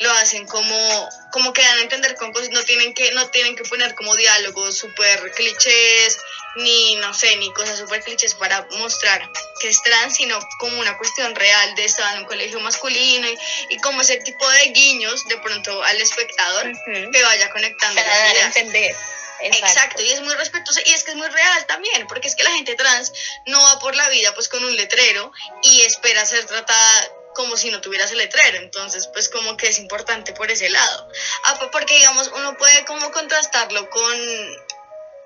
Lo 0.00 0.10
hacen 0.12 0.46
como, 0.46 1.08
como 1.30 1.52
que 1.52 1.62
dan 1.62 1.78
a 1.78 1.82
entender 1.82 2.16
con 2.16 2.32
cosas, 2.32 2.50
no 2.50 2.62
tienen 2.64 2.92
que, 2.92 3.12
no 3.12 3.30
tienen 3.30 3.54
que 3.54 3.62
poner 3.62 3.94
como 3.94 4.16
diálogos 4.16 4.76
súper 4.76 5.32
clichés, 5.32 6.18
ni 6.56 6.96
no 6.96 7.14
sé, 7.14 7.36
ni 7.36 7.52
cosas 7.52 7.78
súper 7.78 8.02
clichés 8.02 8.34
para 8.34 8.66
mostrar 8.72 9.30
que 9.60 9.68
es 9.68 9.80
trans, 9.80 10.16
sino 10.16 10.38
como 10.58 10.80
una 10.80 10.98
cuestión 10.98 11.34
real 11.34 11.74
de 11.76 11.84
estar 11.84 12.14
en 12.14 12.22
un 12.22 12.26
colegio 12.26 12.58
masculino 12.60 13.28
y, 13.70 13.78
como 13.78 14.00
ese 14.00 14.16
tipo 14.18 14.46
de 14.50 14.70
guiños 14.70 15.24
de 15.28 15.38
pronto 15.38 15.82
al 15.84 16.00
espectador 16.00 16.72
que 17.12 17.22
vaya 17.22 17.48
conectando. 17.50 18.02
Para 18.02 18.18
dar 18.18 18.36
a 18.36 18.46
entender 18.46 18.96
Exacto. 19.40 20.02
y 20.02 20.10
es 20.10 20.20
muy 20.22 20.34
respetuoso 20.34 20.80
y 20.84 20.92
es 20.92 21.04
que 21.04 21.10
es 21.10 21.16
muy 21.16 21.28
real 21.28 21.66
también, 21.66 22.06
porque 22.06 22.28
es 22.28 22.36
que 22.36 22.44
la 22.44 22.52
gente 22.52 22.74
trans 22.74 23.12
no 23.46 23.60
va 23.62 23.78
por 23.78 23.94
la 23.94 24.08
vida 24.08 24.34
pues 24.34 24.48
con 24.48 24.64
un 24.64 24.74
letrero 24.76 25.32
y 25.62 25.82
espera 25.82 26.24
ser 26.24 26.44
tratada 26.46 27.10
como 27.34 27.56
si 27.56 27.70
no 27.70 27.80
tuvieras 27.80 28.10
el 28.10 28.18
letrero. 28.18 28.58
Entonces, 28.58 29.08
pues 29.12 29.28
como 29.28 29.56
que 29.56 29.68
es 29.68 29.78
importante 29.78 30.32
por 30.32 30.50
ese 30.50 30.70
lado. 30.70 31.08
Ah, 31.44 31.68
porque 31.70 31.96
digamos, 31.96 32.30
uno 32.34 32.56
puede 32.56 32.84
como 32.86 33.12
contrastarlo 33.12 33.88
con, 33.90 34.18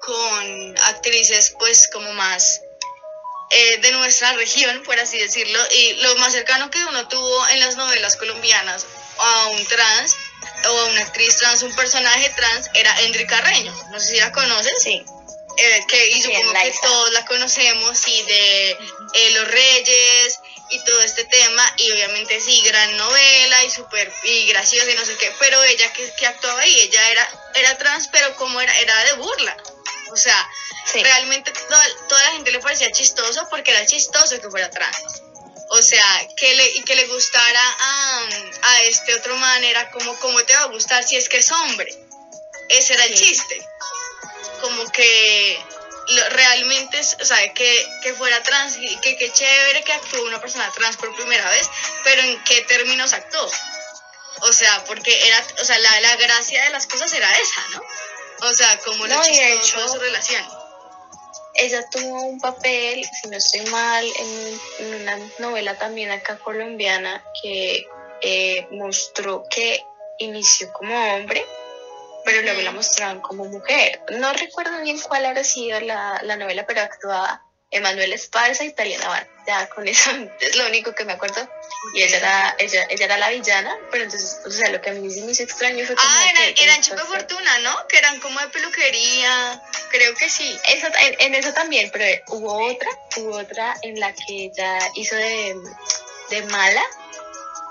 con 0.00 0.78
actrices 0.78 1.54
pues 1.58 1.88
como 1.92 2.12
más 2.12 2.60
eh, 3.50 3.78
de 3.78 3.92
nuestra 3.92 4.32
región, 4.34 4.82
por 4.82 4.98
así 4.98 5.18
decirlo, 5.18 5.58
y 5.70 5.94
lo 6.02 6.16
más 6.16 6.32
cercano 6.32 6.70
que 6.70 6.84
uno 6.84 7.08
tuvo 7.08 7.48
en 7.48 7.60
las 7.60 7.76
novelas 7.76 8.16
colombianas 8.16 8.86
a 9.18 9.46
un 9.48 9.66
trans 9.66 10.14
o 10.68 10.86
una 10.86 11.02
actriz 11.02 11.36
trans, 11.36 11.62
un 11.62 11.74
personaje 11.74 12.30
trans, 12.30 12.70
era 12.74 13.00
Endri 13.02 13.26
Carreño. 13.26 13.72
No 13.90 14.00
sé 14.00 14.12
si 14.12 14.20
la 14.20 14.32
conoces. 14.32 14.82
Sí. 14.82 15.04
Eh, 15.56 15.84
que 15.88 16.08
hizo 16.10 16.30
como 16.30 16.52
que 16.52 16.74
todos 16.80 17.12
la 17.12 17.24
conocemos 17.26 18.08
y 18.08 18.22
de 18.22 18.70
eh, 18.70 19.30
Los 19.32 19.48
Reyes 19.48 20.38
y 20.70 20.82
todo 20.84 21.02
este 21.02 21.24
tema 21.24 21.74
y 21.76 21.92
obviamente 21.92 22.40
sí, 22.40 22.62
gran 22.62 22.96
novela 22.96 23.64
y 23.64 23.70
súper 23.70 24.10
y 24.24 24.46
graciosa 24.46 24.90
y 24.90 24.94
no 24.94 25.04
sé 25.04 25.16
qué, 25.16 25.30
pero 25.38 25.62
ella 25.64 25.92
que, 25.92 26.10
que 26.14 26.26
actuaba 26.26 26.60
ahí, 26.60 26.80
ella 26.80 27.10
era, 27.10 27.28
era 27.56 27.76
trans 27.78 28.08
pero 28.08 28.34
como 28.36 28.60
era, 28.60 28.72
era 28.78 29.04
de 29.04 29.12
burla, 29.14 29.56
o 30.12 30.16
sea, 30.16 30.48
realmente 30.94 31.52
toda, 31.52 31.82
toda, 32.08 32.22
la 32.22 32.32
gente 32.32 32.52
le 32.52 32.60
parecía 32.60 32.90
chistoso 32.92 33.46
porque 33.50 33.72
era 33.72 33.84
chistoso 33.84 34.40
que 34.40 34.48
fuera 34.48 34.70
trans. 34.70 35.22
O 35.72 35.82
sea, 35.82 36.28
que 36.36 36.52
le, 36.54 36.68
y 36.70 36.82
que 36.82 36.96
le 36.96 37.06
gustara 37.06 37.76
a, 37.78 38.28
a 38.62 38.82
este 38.82 39.14
otro 39.14 39.36
man 39.36 39.62
era 39.62 39.88
como, 39.90 40.18
¿cómo 40.18 40.42
te 40.42 40.52
va 40.54 40.62
a 40.62 40.66
gustar 40.66 41.04
si 41.04 41.16
es 41.16 41.28
que 41.28 41.38
es 41.38 41.50
hombre? 41.52 41.96
Ese 42.68 42.94
era 42.94 43.04
el 43.04 43.14
chiste. 43.14 43.64
Como 44.60 44.84
que 44.90 45.64
realmente, 46.30 46.98
o 47.20 47.24
sea, 47.24 47.54
que, 47.54 47.88
que 48.02 48.14
fuera 48.14 48.42
trans 48.42 48.78
y 48.78 48.96
que 48.96 49.16
qué 49.16 49.32
chévere 49.32 49.84
que 49.84 49.92
actuó 49.92 50.20
una 50.24 50.40
persona 50.40 50.72
trans 50.72 50.96
por 50.96 51.14
primera 51.14 51.48
vez, 51.50 51.70
pero 52.02 52.22
¿en 52.22 52.42
qué 52.42 52.62
términos 52.62 53.12
actuó? 53.12 53.48
O 54.40 54.52
sea, 54.52 54.82
porque 54.86 55.26
era, 55.28 55.46
o 55.60 55.64
sea, 55.64 55.78
la, 55.78 56.00
la 56.00 56.16
gracia 56.16 56.64
de 56.64 56.70
las 56.70 56.88
cosas 56.88 57.12
era 57.12 57.30
esa, 57.30 57.64
¿no? 57.74 57.82
O 58.48 58.52
sea, 58.54 58.76
como 58.80 59.06
lo 59.06 59.14
no, 59.14 59.22
chistoso 59.22 59.82
de 59.82 59.88
su 59.88 59.98
relación. 60.00 60.59
Ella 61.54 61.84
tuvo 61.90 62.22
un 62.22 62.40
papel, 62.40 63.04
si 63.04 63.28
no 63.28 63.36
estoy 63.36 63.62
mal, 63.70 64.04
en, 64.06 64.94
una 65.00 65.18
novela 65.38 65.76
también 65.76 66.10
acá 66.10 66.38
colombiana 66.38 67.22
que 67.42 67.86
eh, 68.22 68.66
mostró 68.70 69.44
que 69.50 69.82
inició 70.18 70.72
como 70.72 70.94
hombre, 71.14 71.44
pero 72.24 72.42
luego 72.42 72.60
la 72.62 72.72
mostraron 72.72 73.20
como 73.20 73.44
mujer. 73.46 74.02
No 74.18 74.32
recuerdo 74.32 74.80
bien 74.82 75.00
cuál 75.00 75.26
habrá 75.26 75.44
sido 75.44 75.80
la, 75.80 76.20
la 76.22 76.36
novela, 76.36 76.66
pero 76.66 76.82
actuaba 76.82 77.42
Emanuel 77.70 78.12
Esparza 78.12 78.64
y 78.64 78.72
Taliana 78.72 79.26
Ya 79.46 79.68
con 79.68 79.86
eso 79.86 80.10
es 80.40 80.56
lo 80.56 80.66
único 80.66 80.94
que 80.94 81.04
me 81.04 81.12
acuerdo. 81.12 81.48
Y 81.94 82.02
ella 82.02 82.18
era, 82.18 82.56
ella, 82.58 82.86
ella 82.90 83.04
era 83.04 83.18
la 83.18 83.30
villana, 83.30 83.76
pero 83.90 84.04
entonces, 84.04 84.38
o 84.44 84.50
sea, 84.50 84.70
lo 84.70 84.80
que 84.80 84.90
a 84.90 84.92
mí 84.92 85.00
me 85.00 85.32
hizo 85.32 85.42
extraño 85.42 85.84
fue 85.86 85.94
como. 85.94 86.08
Ah, 86.08 86.30
eran, 86.30 86.54
eran 86.58 86.82
Chupa 86.82 87.04
Fortuna, 87.04 87.58
¿no? 87.60 87.86
Que 87.88 87.98
eran 87.98 88.20
como 88.20 88.38
de 88.40 88.48
peluquería. 88.48 89.62
Creo 89.90 90.14
que 90.14 90.28
sí. 90.30 90.58
Eso, 90.68 90.86
en, 91.18 91.34
eso 91.34 91.52
también, 91.52 91.90
pero 91.92 92.04
hubo 92.28 92.70
otra, 92.70 92.90
hubo 93.16 93.36
otra 93.36 93.76
en 93.82 93.98
la 93.98 94.12
que 94.12 94.44
ella 94.46 94.78
hizo 94.94 95.16
de, 95.16 95.56
de 96.30 96.42
mala 96.42 96.82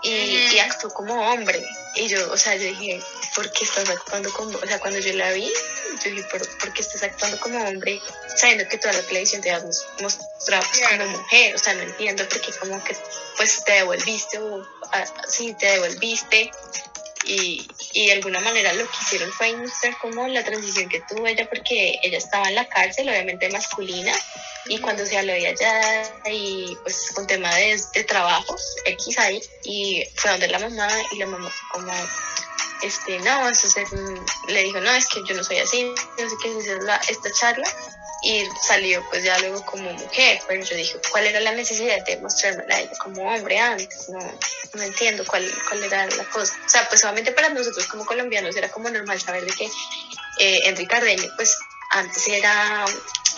y, 0.03 0.49
y 0.53 0.59
actuó 0.59 0.89
como 0.91 1.13
hombre. 1.31 1.61
Y 1.95 2.07
yo, 2.07 2.31
o 2.31 2.37
sea, 2.37 2.55
yo 2.55 2.63
dije, 2.63 3.01
¿por 3.35 3.51
qué 3.51 3.63
estás 3.63 3.89
actuando 3.89 4.31
como, 4.33 4.57
o 4.57 4.65
sea, 4.67 4.79
cuando 4.79 4.99
yo 4.99 5.13
la 5.13 5.31
vi, 5.31 5.51
yo 6.03 6.11
dije, 6.11 6.27
¿por, 6.29 6.73
qué 6.73 6.81
estás 6.81 7.03
actuando 7.03 7.39
como 7.39 7.63
hombre 7.65 8.01
sabiendo 8.35 8.67
que 8.67 8.77
toda 8.77 8.93
la 8.93 9.01
televisión 9.01 9.41
te 9.41 9.51
has 9.51 9.63
mostrado 10.01 10.65
pues, 10.69 10.81
como 10.87 11.05
mujer? 11.05 11.55
O 11.55 11.57
sea, 11.57 11.73
no 11.73 11.83
entiendo 11.83 12.27
porque 12.29 12.51
como 12.59 12.83
que 12.83 12.95
pues 13.37 13.63
te 13.63 13.73
devolviste 13.73 14.39
o 14.39 14.65
ah, 14.91 15.05
sí, 15.27 15.55
te 15.59 15.67
devolviste 15.67 16.51
y, 17.25 17.67
y, 17.93 18.07
de 18.07 18.13
alguna 18.13 18.39
manera 18.39 18.73
lo 18.73 18.85
que 18.85 18.97
hicieron 19.01 19.31
fue 19.31 19.55
mostrar 19.55 19.97
como 19.99 20.27
la 20.27 20.43
transición 20.43 20.89
que 20.89 21.01
tuvo 21.01 21.27
ella 21.27 21.47
porque 21.49 21.99
ella 22.03 22.17
estaba 22.17 22.47
en 22.47 22.55
la 22.55 22.67
cárcel, 22.67 23.09
obviamente 23.09 23.49
masculina, 23.49 24.13
y 24.67 24.79
cuando 24.79 25.05
se 25.05 25.17
habló 25.17 25.33
de 25.33 25.47
allá 25.47 26.03
y 26.25 26.77
pues 26.83 27.11
con 27.13 27.27
tema 27.27 27.53
de, 27.55 27.81
de 27.93 28.03
trabajos 28.03 28.61
X 28.85 29.17
ahí 29.17 29.41
y 29.63 30.03
fue 30.15 30.31
donde 30.31 30.47
la 30.47 30.59
mamá 30.59 30.87
y 31.11 31.17
la 31.17 31.25
mamá 31.25 31.51
como 31.71 31.91
este 32.83 33.19
no 33.19 33.49
le 34.47 34.63
dijo 34.63 34.79
no 34.79 34.91
es 34.91 35.07
que 35.07 35.21
yo 35.27 35.35
no 35.35 35.43
soy 35.43 35.57
así 35.57 35.83
no 35.83 36.29
sé 36.29 36.35
qué 36.41 36.57
es 36.57 36.83
la, 36.83 36.95
esta 37.09 37.31
charla 37.31 37.67
y 38.21 38.45
salió 38.61 39.03
pues 39.09 39.23
ya 39.23 39.37
luego 39.39 39.63
como 39.65 39.91
mujer 39.91 40.41
pero 40.47 40.63
yo 40.63 40.75
dije 40.75 40.99
cuál 41.11 41.27
era 41.27 41.39
la 41.39 41.51
necesidad 41.53 42.03
de 42.05 42.17
mostrarme 42.17 42.65
a 42.73 42.81
ella 42.81 42.91
como 42.99 43.23
hombre 43.23 43.59
antes 43.59 44.09
no 44.09 44.19
no 44.73 44.83
entiendo 44.83 45.23
cuál 45.25 45.49
cuál 45.67 45.83
era 45.83 46.05
la 46.05 46.23
cosa 46.25 46.53
o 46.65 46.69
sea 46.69 46.87
pues 46.89 47.01
solamente 47.01 47.31
para 47.31 47.49
nosotros 47.49 47.87
como 47.87 48.05
colombianos 48.05 48.55
era 48.55 48.69
como 48.69 48.89
normal 48.89 49.19
saber 49.21 49.45
de 49.45 49.51
que 49.51 49.65
eh, 50.39 50.59
Enrique 50.65 50.87
Cardeño 50.87 51.29
pues 51.37 51.57
antes 51.91 52.27
era 52.27 52.85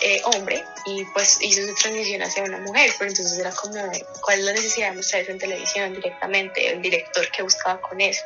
eh, 0.00 0.20
hombre 0.24 0.64
y 0.84 1.04
pues 1.06 1.38
hizo 1.40 1.64
su 1.66 1.74
transición 1.76 2.22
hacia 2.22 2.42
una 2.42 2.58
mujer, 2.58 2.92
pero 2.98 3.10
entonces 3.10 3.38
era 3.38 3.52
como, 3.52 3.80
¿cuál 4.20 4.40
es 4.40 4.44
la 4.44 4.52
necesidad 4.52 4.90
de 4.90 4.96
mostrar 4.96 5.22
eso 5.22 5.30
en 5.30 5.38
televisión 5.38 5.94
directamente? 5.94 6.72
El 6.72 6.82
director 6.82 7.30
que 7.30 7.42
buscaba 7.42 7.80
con 7.80 8.00
eso. 8.00 8.22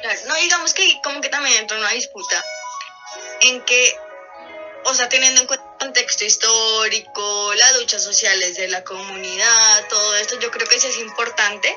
Claro, 0.00 0.20
no 0.26 0.34
digamos 0.34 0.74
que 0.74 1.00
como 1.02 1.20
que 1.20 1.28
también 1.28 1.58
entró 1.58 1.78
una 1.78 1.90
disputa 1.90 2.44
en 3.42 3.64
que, 3.64 3.96
o 4.84 4.94
sea, 4.94 5.08
teniendo 5.08 5.40
en 5.40 5.46
cuenta 5.46 5.64
el 5.64 5.86
contexto 5.86 6.24
histórico, 6.24 7.54
las 7.54 7.76
luchas 7.78 8.02
sociales 8.02 8.56
de 8.56 8.68
la 8.68 8.84
comunidad, 8.84 9.88
todo 9.88 10.16
esto, 10.16 10.38
yo 10.40 10.50
creo 10.50 10.66
que 10.66 10.80
sí 10.80 10.86
es 10.88 10.98
importante 10.98 11.74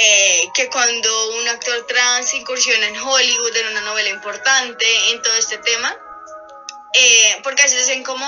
eh, 0.00 0.48
que 0.54 0.68
cuando 0.68 1.30
un 1.32 1.48
actor 1.48 1.84
trans 1.86 2.32
incursiona 2.34 2.86
en 2.86 2.96
Hollywood, 2.96 3.56
en 3.56 3.66
una 3.68 3.80
novela 3.80 4.08
importante, 4.10 5.10
en 5.10 5.20
todo 5.22 5.34
este 5.34 5.58
tema, 5.58 5.96
eh, 6.94 7.40
porque 7.42 7.62
a 7.62 7.64
veces 7.64 7.86
dicen 7.86 8.04
como, 8.04 8.26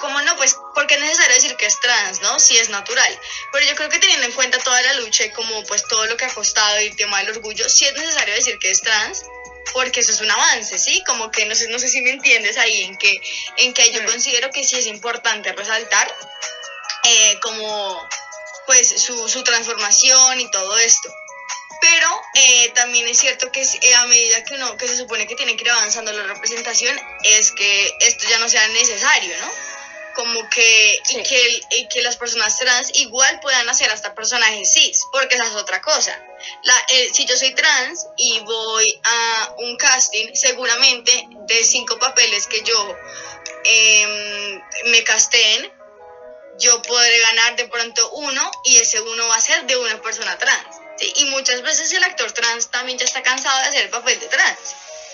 como 0.00 0.22
no, 0.22 0.36
pues 0.36 0.56
porque 0.74 0.94
es 0.94 1.00
necesario 1.00 1.34
decir 1.34 1.54
que 1.56 1.66
es 1.66 1.78
trans, 1.80 2.20
¿no? 2.22 2.38
Si 2.40 2.56
es 2.58 2.70
natural. 2.70 3.20
Pero 3.52 3.66
yo 3.66 3.74
creo 3.76 3.90
que 3.90 3.98
teniendo 3.98 4.26
en 4.26 4.32
cuenta 4.32 4.58
toda 4.58 4.80
la 4.82 4.94
lucha 4.94 5.24
y 5.24 5.32
como 5.32 5.62
pues 5.64 5.86
todo 5.86 6.06
lo 6.06 6.16
que 6.16 6.24
ha 6.24 6.32
costado 6.32 6.80
y 6.80 6.86
el 6.86 6.96
tema 6.96 7.18
del 7.18 7.36
orgullo, 7.36 7.68
sí 7.68 7.84
es 7.84 7.92
necesario 7.94 8.34
decir 8.34 8.58
que 8.58 8.70
es 8.70 8.80
trans, 8.80 9.22
porque 9.72 10.00
eso 10.00 10.12
es 10.12 10.20
un 10.20 10.30
avance, 10.30 10.78
¿sí? 10.78 11.02
Como 11.06 11.30
que 11.30 11.46
no 11.46 11.54
sé, 11.54 11.68
no 11.68 11.78
sé 11.78 11.88
si 11.88 12.00
me 12.02 12.10
entiendes 12.10 12.56
ahí, 12.58 12.82
en 12.82 12.96
que, 12.96 13.20
en 13.58 13.72
que 13.74 13.90
yo 13.92 14.02
mm. 14.02 14.06
considero 14.06 14.50
que 14.50 14.64
sí 14.64 14.76
es 14.76 14.86
importante 14.86 15.52
resaltar 15.52 16.14
eh, 17.04 17.38
como 17.40 18.08
pues 18.66 18.88
su, 19.02 19.28
su 19.28 19.42
transformación 19.42 20.40
y 20.40 20.50
todo 20.50 20.78
esto 20.78 21.12
pero 21.82 22.22
eh, 22.34 22.70
también 22.76 23.08
es 23.08 23.18
cierto 23.18 23.50
que 23.50 23.60
eh, 23.60 23.94
a 23.96 24.06
medida 24.06 24.44
que 24.44 24.54
uno 24.54 24.76
que 24.76 24.86
se 24.86 24.96
supone 24.96 25.26
que 25.26 25.34
tiene 25.34 25.56
que 25.56 25.64
ir 25.64 25.70
avanzando 25.70 26.12
la 26.12 26.22
representación 26.22 26.96
es 27.24 27.50
que 27.50 27.96
esto 27.98 28.24
ya 28.28 28.38
no 28.38 28.48
sea 28.48 28.66
necesario, 28.68 29.36
¿no? 29.38 29.50
Como 30.14 30.48
que, 30.50 30.98
y 31.10 31.22
que, 31.22 31.88
que 31.88 32.02
las 32.02 32.16
personas 32.16 32.58
trans 32.58 32.90
igual 32.94 33.40
puedan 33.40 33.68
hacer 33.68 33.90
hasta 33.90 34.14
personajes 34.14 34.72
cis, 34.72 35.00
porque 35.10 35.34
esa 35.36 35.46
es 35.46 35.54
otra 35.54 35.80
cosa. 35.80 36.18
La, 36.64 36.74
eh, 36.88 37.10
si 37.12 37.24
yo 37.24 37.36
soy 37.36 37.54
trans 37.54 38.06
y 38.18 38.40
voy 38.40 39.00
a 39.02 39.54
un 39.58 39.76
casting, 39.76 40.34
seguramente 40.34 41.26
de 41.46 41.64
cinco 41.64 41.98
papeles 41.98 42.46
que 42.46 42.62
yo 42.62 42.96
em, 43.64 44.62
me 44.86 45.02
casteen, 45.04 45.72
yo 46.58 46.82
podré 46.82 47.18
ganar 47.18 47.56
de 47.56 47.66
pronto 47.68 48.10
uno 48.12 48.50
y 48.64 48.76
ese 48.76 49.00
uno 49.00 49.26
va 49.28 49.36
a 49.36 49.40
ser 49.40 49.64
de 49.66 49.76
una 49.76 50.00
persona 50.02 50.36
trans 50.36 50.82
y 51.16 51.24
muchas 51.26 51.62
veces 51.62 51.92
el 51.92 52.04
actor 52.04 52.30
trans 52.32 52.70
también 52.70 52.98
ya 52.98 53.04
está 53.04 53.22
cansado 53.22 53.58
de 53.62 53.68
hacer 53.68 53.82
el 53.82 53.90
papel 53.90 54.18
de 54.20 54.26
trans. 54.26 54.58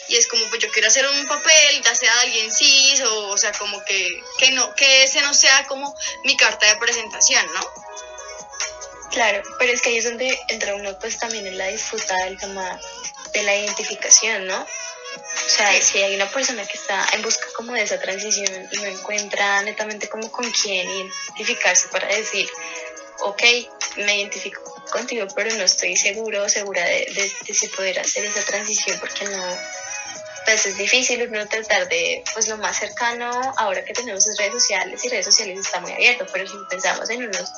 Y 0.09 0.17
es 0.17 0.27
como, 0.27 0.49
pues 0.49 0.63
yo 0.63 0.71
quiero 0.71 0.89
hacer 0.89 1.07
un 1.07 1.27
papel, 1.27 1.83
ya 1.83 1.95
sea 1.95 2.13
de 2.15 2.21
alguien 2.21 2.51
cis, 2.51 3.01
o, 3.03 3.29
o 3.29 3.37
sea, 3.37 3.53
como 3.53 3.85
que, 3.85 4.07
que, 4.39 4.53
no, 4.53 4.75
que 4.75 5.05
ese 5.05 5.21
no 5.23 5.35
sea 5.35 5.67
como 5.67 5.95
mi 6.25 6.37
carta 6.37 6.67
de 6.67 6.77
presentación, 6.77 7.47
¿no? 7.55 7.61
Claro, 9.11 9.43
pero 9.59 9.73
es 9.73 9.81
que 9.81 9.91
ahí 9.91 9.99
es 9.99 10.05
donde 10.05 10.39
entra 10.49 10.75
uno 10.75 10.99
pues 10.99 11.19
también 11.19 11.47
en 11.47 11.59
la 11.59 11.69
disputa 11.69 12.15
del 12.25 12.39
tema 12.39 12.79
de 13.33 13.43
la 13.43 13.57
identificación, 13.57 14.47
¿no? 14.47 14.61
O 14.61 15.49
sea, 15.49 15.81
si 15.81 15.99
hay 15.99 16.15
una 16.15 16.29
persona 16.31 16.65
que 16.67 16.77
está 16.77 17.07
en 17.13 17.23
busca 17.23 17.47
como 17.57 17.73
de 17.73 17.83
esa 17.83 17.99
transición 17.99 18.69
y 18.71 18.77
no 18.77 18.85
encuentra 18.85 19.63
netamente 19.63 20.09
como 20.09 20.31
con 20.31 20.51
quién 20.51 20.89
identificarse 20.89 21.89
para 21.89 22.09
decir, 22.09 22.49
ok, 23.21 23.43
me 23.97 24.19
identifico 24.19 24.78
contigo, 24.89 25.27
pero 25.35 25.55
no 25.55 25.65
estoy 25.65 25.97
seguro 25.97 26.45
o 26.45 26.49
segura 26.49 26.85
de, 26.85 27.33
de, 27.47 27.55
si 27.55 27.69
poder 27.69 27.99
hacer 27.99 28.25
esa 28.25 28.45
transición 28.45 28.99
porque 29.01 29.25
no, 29.27 29.45
pues 30.45 30.67
es 30.67 30.77
difícil 30.77 31.29
uno 31.29 31.47
tratar 31.47 31.89
de, 31.89 32.25
pues 32.33 32.49
lo 32.49 32.57
más 32.57 32.79
cercano, 32.79 33.31
ahora 33.59 33.85
que 33.85 33.93
tenemos 33.93 34.25
redes 34.39 34.53
sociales 34.53 35.05
y 35.05 35.09
redes 35.09 35.27
sociales 35.27 35.59
está 35.59 35.81
muy 35.81 35.93
abierto, 35.93 36.27
pero 36.33 36.47
si 36.47 36.55
pensamos 36.71 37.11
en 37.11 37.27
unos 37.27 37.53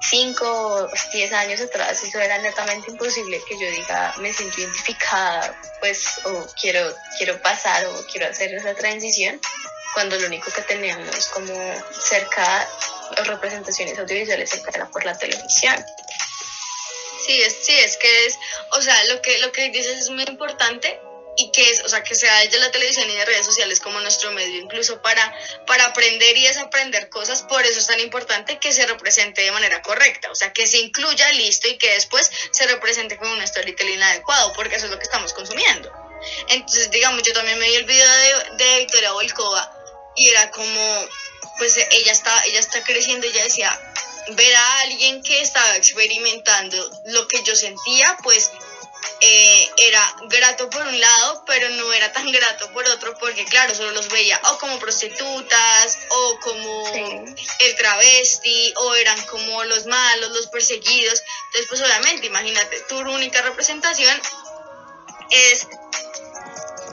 5 0.00 0.44
o 0.46 0.88
10 1.12 1.32
años 1.32 1.60
atrás, 1.60 2.02
eso 2.02 2.20
era 2.20 2.38
netamente 2.38 2.90
imposible 2.90 3.40
que 3.48 3.58
yo 3.58 3.70
diga, 3.70 4.14
me 4.18 4.32
siento 4.32 4.60
identificada, 4.60 5.58
pues, 5.80 6.20
o 6.24 6.46
quiero, 6.60 6.94
quiero 7.16 7.40
pasar 7.40 7.86
o 7.86 8.06
quiero 8.12 8.28
hacer 8.28 8.54
esa 8.54 8.74
transición, 8.74 9.40
cuando 9.94 10.18
lo 10.18 10.26
único 10.26 10.50
que 10.50 10.62
teníamos 10.62 11.28
como 11.28 11.54
cerca, 11.98 12.68
representaciones 13.24 13.98
audiovisuales 13.98 14.50
cerca 14.50 14.70
era 14.74 14.86
por 14.86 15.04
la 15.04 15.16
televisión. 15.16 15.74
Sí, 17.24 17.40
es, 17.42 17.56
sí, 17.62 17.72
es 17.72 17.96
que 17.96 18.26
es, 18.26 18.38
o 18.72 18.82
sea, 18.82 19.04
lo 19.04 19.22
que, 19.22 19.38
lo 19.38 19.50
que 19.52 19.70
dices 19.70 19.98
es 19.98 20.10
muy 20.10 20.24
importante 20.24 21.00
y 21.36 21.50
que 21.50 21.70
es, 21.70 21.82
o 21.84 21.88
sea, 21.88 22.02
que 22.02 22.14
sea 22.14 22.40
de 22.40 22.58
la 22.58 22.70
televisión 22.70 23.08
y 23.08 23.14
de 23.14 23.24
redes 23.24 23.46
sociales 23.46 23.80
como 23.80 24.00
nuestro 24.00 24.30
medio, 24.32 24.60
incluso 24.60 25.00
para, 25.02 25.34
para 25.66 25.86
aprender 25.86 26.36
y 26.36 26.46
desaprender 26.46 27.08
cosas, 27.08 27.42
por 27.42 27.64
eso 27.64 27.80
es 27.80 27.86
tan 27.86 27.98
importante 28.00 28.58
que 28.58 28.72
se 28.72 28.86
represente 28.86 29.42
de 29.42 29.50
manera 29.52 29.82
correcta, 29.82 30.30
o 30.30 30.34
sea, 30.34 30.52
que 30.52 30.66
se 30.66 30.78
incluya, 30.78 31.32
listo, 31.32 31.66
y 31.68 31.78
que 31.78 31.92
después 31.92 32.30
se 32.50 32.66
represente 32.66 33.16
con 33.16 33.28
un 33.28 33.46
storytelling 33.46 34.02
adecuado, 34.02 34.52
porque 34.52 34.76
eso 34.76 34.86
es 34.86 34.90
lo 34.92 34.98
que 34.98 35.04
estamos 35.04 35.32
consumiendo. 35.32 35.90
Entonces, 36.48 36.90
digamos, 36.90 37.22
yo 37.22 37.32
también 37.32 37.58
me 37.58 37.68
vi 37.68 37.74
el 37.74 37.84
video 37.84 38.10
de, 38.16 38.64
de 38.64 38.78
Victoria 38.78 39.12
Volkova 39.12 39.72
y 40.16 40.28
era 40.28 40.50
como, 40.50 41.08
pues 41.58 41.76
ella 41.76 42.12
está, 42.12 42.44
ella 42.44 42.60
está 42.60 42.82
creciendo 42.84 43.26
y 43.26 43.30
ella 43.30 43.44
decía, 43.44 43.80
ver 44.32 44.54
a 44.54 44.80
alguien 44.80 45.22
que 45.22 45.40
estaba 45.40 45.76
experimentando 45.76 46.90
lo 47.06 47.28
que 47.28 47.42
yo 47.42 47.54
sentía, 47.54 48.16
pues 48.22 48.50
eh, 49.20 49.70
era 49.76 50.16
grato 50.28 50.68
por 50.70 50.86
un 50.86 51.00
lado, 51.00 51.44
pero 51.46 51.68
no 51.70 51.92
era 51.92 52.12
tan 52.12 52.30
grato 52.32 52.70
por 52.72 52.86
otro, 52.88 53.16
porque 53.18 53.44
claro, 53.44 53.74
solo 53.74 53.92
los 53.92 54.08
veía 54.08 54.40
o 54.50 54.58
como 54.58 54.78
prostitutas, 54.78 55.98
o 56.08 56.38
como 56.40 56.86
el 57.60 57.76
travesti, 57.76 58.74
o 58.76 58.94
eran 58.94 59.20
como 59.26 59.64
los 59.64 59.86
malos, 59.86 60.32
los 60.32 60.46
perseguidos. 60.48 61.22
Entonces, 61.46 61.68
pues 61.68 61.80
obviamente, 61.82 62.26
imagínate, 62.26 62.80
tu 62.88 62.98
única 62.98 63.42
representación 63.42 64.20
es 65.30 65.66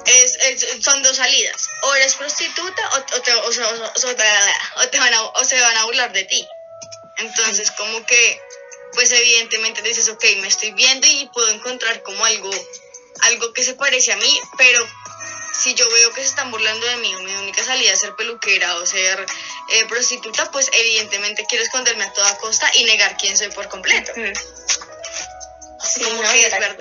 es, 0.06 0.84
son 0.84 1.02
dos 1.04 1.18
salidas. 1.18 1.70
O 1.84 1.96
eres 1.96 2.16
prostituta 2.16 2.82
o, 2.96 3.22
te, 3.22 3.34
o, 3.34 5.00
van 5.00 5.14
a, 5.14 5.24
o 5.24 5.44
se 5.44 5.62
van 5.62 5.78
a 5.78 5.86
burlar 5.86 6.12
de 6.12 6.24
ti. 6.26 6.48
Entonces, 7.22 7.72
como 7.72 8.06
que, 8.06 8.42
pues 8.94 9.12
evidentemente 9.12 9.82
dices, 9.82 10.10
ok, 10.10 10.24
me 10.42 10.48
estoy 10.48 10.72
viendo 10.72 11.08
y 11.08 11.30
puedo 11.34 11.50
encontrar 11.50 12.01
como 12.04 12.24
algo, 12.25 12.51
algo 13.22 13.54
que 13.54 13.63
se 13.63 13.75
parece 13.75 14.12
a 14.12 14.18
mí, 14.18 14.42
pero 14.58 14.86
si 15.54 15.74
yo 15.75 15.90
veo 15.92 16.12
que 16.12 16.22
se 16.22 16.28
están 16.28 16.50
burlando 16.50 16.86
de 16.88 16.98
mí, 16.98 17.13
mi 17.24 17.36
única 17.36 17.63
salida 17.63 17.94
es 17.94 18.00
ser 18.00 18.16
peluquera 18.16 18.75
o 18.78 18.86
ser 18.86 19.25
eh, 19.70 19.86
prostituta, 19.86 20.50
pues 20.51 20.70
evidentemente 20.74 21.46
quiero 21.48 21.63
esconderme 21.63 22.04
a 22.04 22.13
toda 22.13 22.38
costa 22.38 22.70
y 22.75 22.84
negar 22.86 23.16
quién 23.18 23.38
soy 23.38 23.50
por 23.50 23.70
completo. 23.70 24.12
Sí, 25.84 26.01
no, 26.01 26.24
es 26.24 26.51
verdad. 26.51 26.78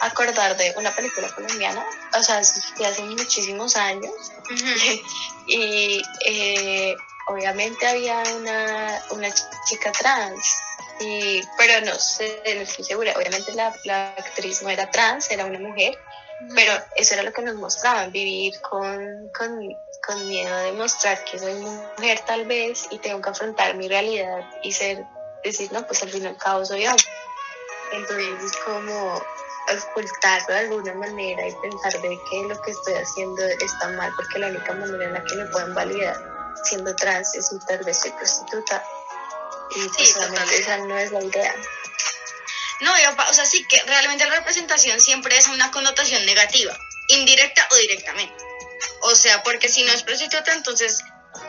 acordar 0.00 0.56
de 0.56 0.72
una 0.76 0.94
película 0.94 1.28
colombiana, 1.34 1.84
o 2.14 2.22
sea, 2.22 2.40
de 2.78 2.86
hace 2.86 3.02
muchísimos 3.02 3.76
años, 3.76 4.12
y 5.46 6.02
eh, 6.24 6.96
obviamente 7.28 7.86
había 7.86 8.22
una, 8.36 9.02
una 9.10 9.28
chica 9.66 9.92
trans, 9.92 10.60
y, 11.00 11.40
pero 11.56 11.84
no 11.86 11.94
sé, 11.94 12.40
no 12.54 12.62
estoy 12.62 12.84
segura, 12.84 13.14
obviamente 13.16 13.52
la, 13.54 13.74
la 13.84 14.08
actriz 14.10 14.62
no 14.62 14.70
era 14.70 14.90
trans, 14.90 15.30
era 15.30 15.44
una 15.44 15.58
mujer, 15.58 15.96
pero 16.54 16.72
eso 16.96 17.14
era 17.14 17.22
lo 17.22 17.32
que 17.32 17.42
nos 17.42 17.54
mostraban, 17.56 18.10
vivir 18.10 18.60
con, 18.62 19.28
con, 19.36 19.76
con 20.06 20.28
miedo 20.28 20.56
de 20.58 20.72
mostrar 20.72 21.22
que 21.24 21.38
soy 21.38 21.54
mujer 21.54 22.20
tal 22.26 22.46
vez 22.46 22.86
y 22.90 22.98
tengo 22.98 23.20
que 23.20 23.30
afrontar 23.30 23.74
mi 23.74 23.88
realidad 23.88 24.48
y 24.62 24.72
ser, 24.72 25.04
decir, 25.44 25.72
no, 25.72 25.86
pues 25.86 26.02
al 26.02 26.10
fin 26.10 26.24
y 26.24 26.26
al 26.26 26.36
cabo 26.36 26.64
soy 26.64 26.86
hombre. 26.86 27.04
Entonces 27.92 28.28
es 28.44 28.56
como 28.58 29.22
ocultarlo 29.90 30.54
de 30.54 30.60
alguna 30.60 30.94
manera 30.94 31.46
y 31.46 31.54
pensar 31.56 31.92
de 32.00 32.18
que 32.30 32.42
lo 32.48 32.60
que 32.62 32.70
estoy 32.70 32.94
haciendo 32.94 33.42
está 33.42 33.88
mal 33.90 34.12
porque 34.16 34.38
la 34.38 34.48
única 34.48 34.72
manera 34.72 35.04
en 35.04 35.12
la 35.14 35.24
que 35.24 35.34
me 35.36 35.44
pueden 35.46 35.74
validar 35.74 36.16
siendo 36.64 36.94
trans 36.96 37.34
es 37.34 37.50
tal 37.66 37.84
vez 37.84 37.98
soy 38.00 38.10
prostituta 38.12 38.84
y 39.76 39.88
pues 39.88 40.16
esa 40.52 40.78
no 40.78 40.98
es 40.98 41.12
la 41.12 41.22
idea. 41.22 41.54
No, 42.80 42.92
o 42.92 43.34
sea, 43.34 43.44
sí 43.44 43.64
que 43.68 43.82
realmente 43.82 44.24
la 44.24 44.36
representación 44.36 45.00
siempre 45.00 45.36
es 45.36 45.48
una 45.48 45.70
connotación 45.70 46.24
negativa, 46.24 46.76
indirecta 47.08 47.66
o 47.72 47.76
directamente. 47.76 48.34
O 49.00 49.14
sea, 49.14 49.42
porque 49.42 49.68
si 49.68 49.82
no 49.82 49.92
es 49.92 50.02
prostituta, 50.02 50.52
entonces 50.52 51.02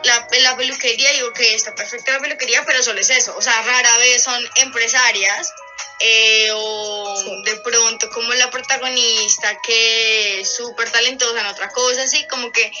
la, 0.04 0.26
la 0.40 0.56
peluquería, 0.56 1.12
digo 1.12 1.32
que 1.32 1.54
está 1.54 1.74
perfecta 1.74 2.12
la 2.12 2.20
peluquería, 2.20 2.64
pero 2.64 2.82
solo 2.82 3.00
es 3.00 3.10
eso. 3.10 3.34
O 3.36 3.42
sea, 3.42 3.62
rara 3.62 3.96
vez 3.98 4.22
son 4.22 4.42
empresarias 4.56 5.52
eh, 6.00 6.48
o 6.52 7.42
de 7.44 7.56
pronto 7.56 8.08
como 8.10 8.32
la 8.34 8.50
protagonista 8.50 9.60
que 9.62 10.40
es 10.40 10.56
súper 10.56 10.90
talentosa 10.90 11.40
en 11.40 11.46
otra 11.46 11.68
cosa, 11.70 12.02
así 12.02 12.26
como 12.26 12.50
que 12.52 12.72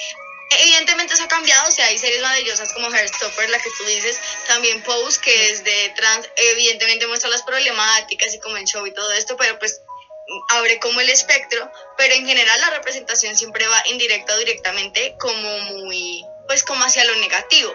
evidentemente 0.50 1.14
eso 1.14 1.24
ha 1.24 1.28
cambiado, 1.28 1.68
o 1.68 1.72
sea, 1.72 1.86
hay 1.86 1.98
series 1.98 2.20
maravillosas 2.20 2.72
como 2.72 2.90
Heartstopper, 2.90 3.48
la 3.50 3.58
que 3.58 3.70
tú 3.78 3.84
dices, 3.84 4.18
también 4.46 4.82
Pose, 4.82 5.20
que 5.20 5.50
es 5.50 5.64
de 5.64 5.92
trans, 5.96 6.28
evidentemente 6.36 7.06
muestra 7.06 7.30
las 7.30 7.42
problemáticas 7.42 8.34
y 8.34 8.40
como 8.40 8.56
el 8.56 8.64
show 8.64 8.86
y 8.86 8.92
todo 8.92 9.12
esto, 9.12 9.36
pero 9.36 9.58
pues 9.58 9.80
abre 10.50 10.78
como 10.78 11.00
el 11.00 11.08
espectro, 11.08 11.70
pero 11.96 12.14
en 12.14 12.26
general 12.26 12.60
la 12.60 12.70
representación 12.70 13.36
siempre 13.36 13.66
va 13.66 13.82
indirecta 13.86 14.34
o 14.34 14.38
directamente 14.38 15.14
como 15.18 15.58
muy 15.60 16.24
pues 16.50 16.64
como 16.64 16.84
hacia 16.84 17.04
lo 17.04 17.14
negativo. 17.16 17.72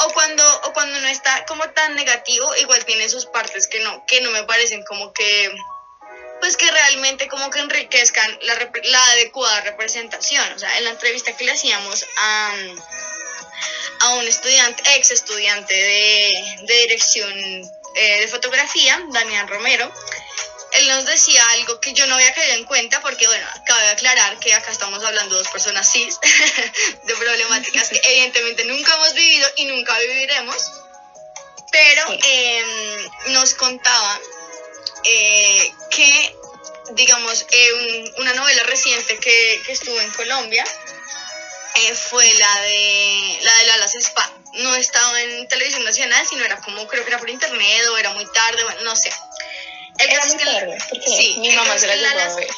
O 0.00 0.12
cuando, 0.12 0.42
o 0.64 0.72
cuando 0.72 0.98
no 0.98 1.06
está 1.06 1.44
como 1.46 1.70
tan 1.70 1.94
negativo, 1.94 2.56
igual 2.56 2.84
tiene 2.84 3.08
sus 3.08 3.24
partes 3.26 3.68
que 3.68 3.78
no, 3.78 4.04
que 4.04 4.20
no 4.20 4.32
me 4.32 4.42
parecen 4.42 4.82
como 4.82 5.12
que, 5.12 5.48
pues 6.40 6.56
que 6.56 6.70
realmente 6.70 7.28
como 7.28 7.50
que 7.50 7.60
enriquezcan 7.60 8.38
la, 8.42 8.70
la 8.84 9.04
adecuada 9.12 9.60
representación. 9.62 10.52
O 10.52 10.58
sea, 10.58 10.76
en 10.78 10.84
la 10.84 10.90
entrevista 10.90 11.36
que 11.36 11.44
le 11.44 11.52
hacíamos 11.52 12.04
a, 12.18 12.54
a 14.00 14.14
un 14.14 14.28
estudiante, 14.28 14.82
ex 14.96 15.10
estudiante 15.10 15.74
de, 15.74 16.56
de 16.62 16.74
dirección 16.80 17.32
eh, 17.94 18.20
de 18.20 18.28
fotografía, 18.28 19.02
Damián 19.10 19.48
Romero, 19.48 19.90
él 20.72 20.88
nos 20.88 21.06
decía 21.06 21.42
algo 21.52 21.80
que 21.80 21.94
yo 21.94 22.06
no 22.06 22.14
había 22.16 22.34
caído 22.34 22.54
en 22.54 22.64
cuenta 22.64 23.00
porque, 23.00 23.26
bueno, 23.26 23.46
cabe 23.64 23.88
aclarar 23.88 24.38
que 24.38 24.52
acá 24.52 24.70
estamos 24.70 25.02
hablando 25.02 25.34
de 25.34 25.38
dos 25.42 25.48
personas 25.48 25.90
cis, 25.90 26.18
de 27.04 27.14
problemáticas 27.14 27.88
que 27.88 28.00
evidentemente 28.04 28.64
nunca 28.64 28.94
hemos 28.94 29.14
vivido 29.14 29.48
y 29.56 29.64
nunca 29.66 29.98
viviremos, 29.98 30.72
pero 31.70 32.02
em, 32.12 33.08
nos 33.28 33.54
contaba 33.54 34.20
eh, 35.08 35.72
que, 35.90 36.36
digamos, 36.92 37.46
eh, 37.50 38.12
una 38.18 38.34
novela 38.34 38.62
reciente 38.64 39.18
que, 39.18 39.62
que, 39.64 39.72
estuvo 39.72 40.00
en 40.00 40.10
Colombia 40.12 40.64
eh, 41.74 41.94
fue 41.94 42.32
la 42.34 42.60
de 42.60 43.38
la 43.42 43.58
de 43.58 43.66
Lalas 43.66 43.94
Spa. 43.94 44.32
No 44.54 44.74
estaba 44.74 45.20
en 45.22 45.48
televisión 45.48 45.84
nacional, 45.84 46.26
sino 46.26 46.44
era 46.44 46.60
como, 46.60 46.86
creo 46.88 47.04
que 47.04 47.10
era 47.10 47.18
por 47.18 47.28
internet 47.28 47.86
o 47.90 47.98
era 47.98 48.10
muy 48.14 48.26
tarde, 48.32 48.64
bueno, 48.64 48.82
no 48.82 48.96
sé 48.96 49.10
el 49.98 50.08
caso, 50.08 50.36
es 50.36 50.84
que, 50.84 51.00
sí, 51.10 51.36
mi 51.38 51.50
mamá 51.52 51.78
se 51.78 51.86
la 51.86 52.10
a 52.10 52.34
ver. 52.34 52.48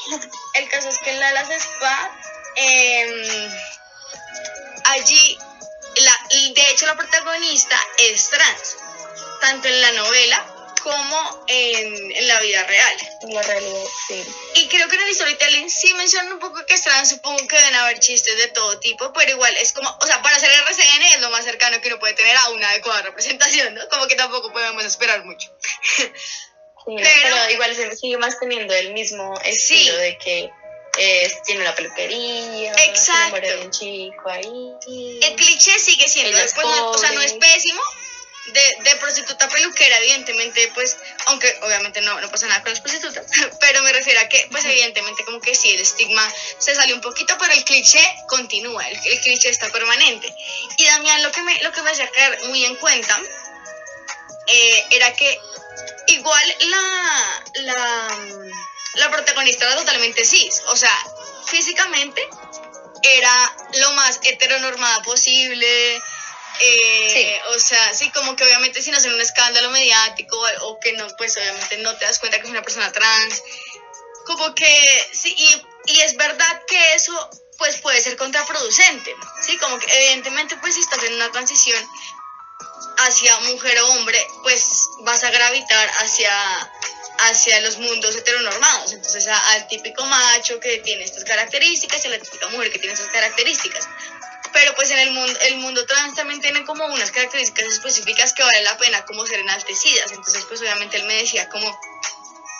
El 0.54 0.68
caso 0.68 0.88
es 0.88 0.98
que 0.98 1.10
en 1.10 1.20
Lalas 1.20 1.50
Spa, 1.50 2.10
eh, 2.56 3.48
allí, 4.84 5.38
la, 5.96 6.28
de 6.30 6.70
hecho 6.70 6.86
la 6.86 6.96
protagonista 6.96 7.78
es 7.98 8.28
trans, 8.28 8.76
tanto 9.40 9.68
en 9.68 9.80
la 9.80 9.92
novela 9.92 10.57
como 10.88 11.44
en, 11.48 12.16
en, 12.16 12.28
la 12.28 12.40
vida 12.40 12.62
real. 12.64 12.96
En 13.22 13.34
la 13.34 13.42
realidad, 13.42 13.84
sí. 14.06 14.24
Y 14.54 14.68
creo 14.68 14.88
que 14.88 14.96
en 14.96 15.02
el 15.02 15.14
storytelling 15.14 15.68
sí 15.68 15.92
mencionan 15.94 16.32
un 16.32 16.38
poco 16.38 16.64
que 16.64 16.74
es 16.74 16.82
trans, 16.82 17.10
supongo 17.10 17.46
que 17.46 17.56
deben 17.56 17.74
haber 17.74 17.98
chistes 17.98 18.36
de 18.38 18.48
todo 18.48 18.80
tipo, 18.80 19.12
pero 19.12 19.32
igual 19.32 19.54
es 19.58 19.72
como, 19.72 19.94
o 20.00 20.06
sea, 20.06 20.22
para 20.22 20.36
hacer 20.36 20.50
RCN 20.50 21.02
es 21.14 21.20
lo 21.20 21.28
más 21.30 21.44
cercano 21.44 21.78
que 21.80 21.88
uno 21.88 21.98
puede 21.98 22.14
tener 22.14 22.34
a 22.36 22.48
una 22.50 22.70
adecuada 22.70 23.02
representación, 23.02 23.74
¿no? 23.74 23.86
Como 23.90 24.06
que 24.06 24.16
tampoco 24.16 24.50
podemos 24.50 24.82
esperar 24.84 25.24
mucho. 25.24 25.52
pero, 26.86 27.50
igual 27.50 27.74
se 27.74 27.94
sigue 27.94 28.16
manteniendo 28.16 28.74
el 28.74 28.94
mismo 28.94 29.38
estilo 29.44 29.94
de 29.98 30.16
que 30.16 30.50
eh, 30.96 31.32
tiene 31.44 31.60
una 31.60 31.74
peluquería, 31.74 32.72
Exacto. 32.86 33.36
Se 33.46 33.58
un 33.58 33.70
chico 33.70 34.30
ahí. 34.30 35.18
El 35.22 35.36
cliché 35.36 35.78
sigue 35.78 36.08
siendo, 36.08 36.38
después 36.38 36.66
no, 36.66 36.90
o 36.92 36.98
sea, 36.98 37.12
no 37.12 37.20
es 37.20 37.34
pésimo. 37.34 37.82
De, 38.52 38.90
de, 38.90 38.96
prostituta 38.96 39.48
peluquera, 39.48 39.98
evidentemente, 39.98 40.70
pues, 40.74 40.96
aunque 41.26 41.54
obviamente 41.62 42.00
no, 42.00 42.20
no 42.20 42.30
pasa 42.30 42.46
nada 42.46 42.62
con 42.62 42.70
las 42.70 42.80
prostitutas, 42.80 43.26
pero 43.60 43.82
me 43.82 43.92
refiero 43.92 44.20
a 44.20 44.28
que, 44.28 44.48
pues, 44.50 44.64
evidentemente, 44.64 45.24
como 45.24 45.40
que 45.40 45.54
sí, 45.54 45.70
el 45.70 45.80
estigma 45.80 46.22
se 46.58 46.74
salió 46.74 46.94
un 46.94 47.00
poquito, 47.00 47.36
pero 47.38 47.52
el 47.52 47.64
cliché 47.64 48.00
continúa, 48.26 48.88
el, 48.88 48.98
el 49.04 49.20
cliché 49.20 49.50
está 49.50 49.68
permanente. 49.68 50.34
Y 50.76 50.84
Damián, 50.86 51.22
lo 51.22 51.30
que 51.30 51.42
me, 51.42 51.62
lo 51.62 51.72
que 51.72 51.82
me 51.82 51.90
hacía 51.90 52.10
caer 52.10 52.44
muy 52.44 52.64
en 52.64 52.76
cuenta 52.76 53.20
eh, 54.46 54.86
era 54.90 55.12
que 55.14 55.38
igual 56.08 56.56
la, 56.60 57.44
la, 57.54 58.18
la 58.94 59.10
protagonista 59.10 59.66
era 59.66 59.76
totalmente 59.76 60.24
cis, 60.24 60.62
o 60.68 60.76
sea, 60.76 60.96
físicamente 61.46 62.26
era 63.02 63.56
lo 63.74 63.92
más 63.92 64.20
heteronormada 64.22 65.02
posible. 65.02 66.02
Eh, 66.60 67.40
o 67.54 67.58
sea, 67.58 67.94
sí, 67.94 68.10
como 68.10 68.36
que 68.36 68.44
obviamente 68.44 68.82
sin 68.82 68.94
hacer 68.94 69.12
un 69.12 69.20
escándalo 69.20 69.70
mediático 69.70 70.38
o, 70.62 70.78
que 70.80 70.92
no, 70.94 71.06
pues 71.16 71.36
obviamente 71.36 71.78
no 71.78 71.96
te 71.96 72.04
das 72.04 72.18
cuenta 72.18 72.38
que 72.38 72.44
es 72.44 72.50
una 72.50 72.62
persona 72.62 72.92
trans. 72.92 73.42
Como 74.26 74.54
que 74.54 75.08
sí, 75.12 75.34
y, 75.36 75.92
y 75.92 76.00
es 76.00 76.16
verdad 76.16 76.62
que 76.66 76.94
eso 76.94 77.30
pues 77.58 77.78
puede 77.78 78.00
ser 78.00 78.16
contraproducente, 78.16 79.14
¿sí? 79.42 79.56
Como 79.58 79.78
que 79.78 79.86
evidentemente 79.92 80.56
pues 80.58 80.74
si 80.74 80.80
estás 80.80 81.02
en 81.02 81.14
una 81.14 81.30
transición 81.32 81.84
hacia 82.98 83.38
mujer 83.40 83.78
o 83.80 83.88
hombre, 83.90 84.18
pues 84.42 84.88
vas 85.00 85.22
a 85.24 85.30
gravitar 85.30 85.90
hacia, 86.00 86.30
hacia 87.18 87.60
los 87.60 87.78
mundos 87.78 88.16
heteronormados. 88.16 88.92
Entonces, 88.92 89.26
al 89.26 89.66
típico 89.68 90.04
macho 90.04 90.58
que 90.60 90.78
tiene 90.78 91.04
estas 91.04 91.24
características 91.24 92.04
y 92.04 92.08
a 92.08 92.10
la 92.10 92.18
típica 92.18 92.48
mujer 92.48 92.72
que 92.72 92.78
tiene 92.78 92.94
estas 92.94 93.08
características. 93.08 93.88
Pero 94.52 94.74
pues 94.74 94.90
en 94.90 94.98
el 94.98 95.10
mundo, 95.10 95.38
el 95.42 95.56
mundo 95.58 95.84
trans 95.86 96.14
también 96.14 96.40
tiene 96.40 96.64
como 96.64 96.84
unas 96.86 97.10
características 97.10 97.66
específicas 97.66 98.32
que 98.32 98.42
vale 98.42 98.62
la 98.62 98.76
pena 98.76 99.04
como 99.04 99.26
ser 99.26 99.40
enaltecidas. 99.40 100.12
Entonces, 100.12 100.44
pues 100.44 100.60
obviamente 100.60 100.96
él 100.96 101.04
me 101.04 101.14
decía 101.14 101.48
como, 101.48 101.78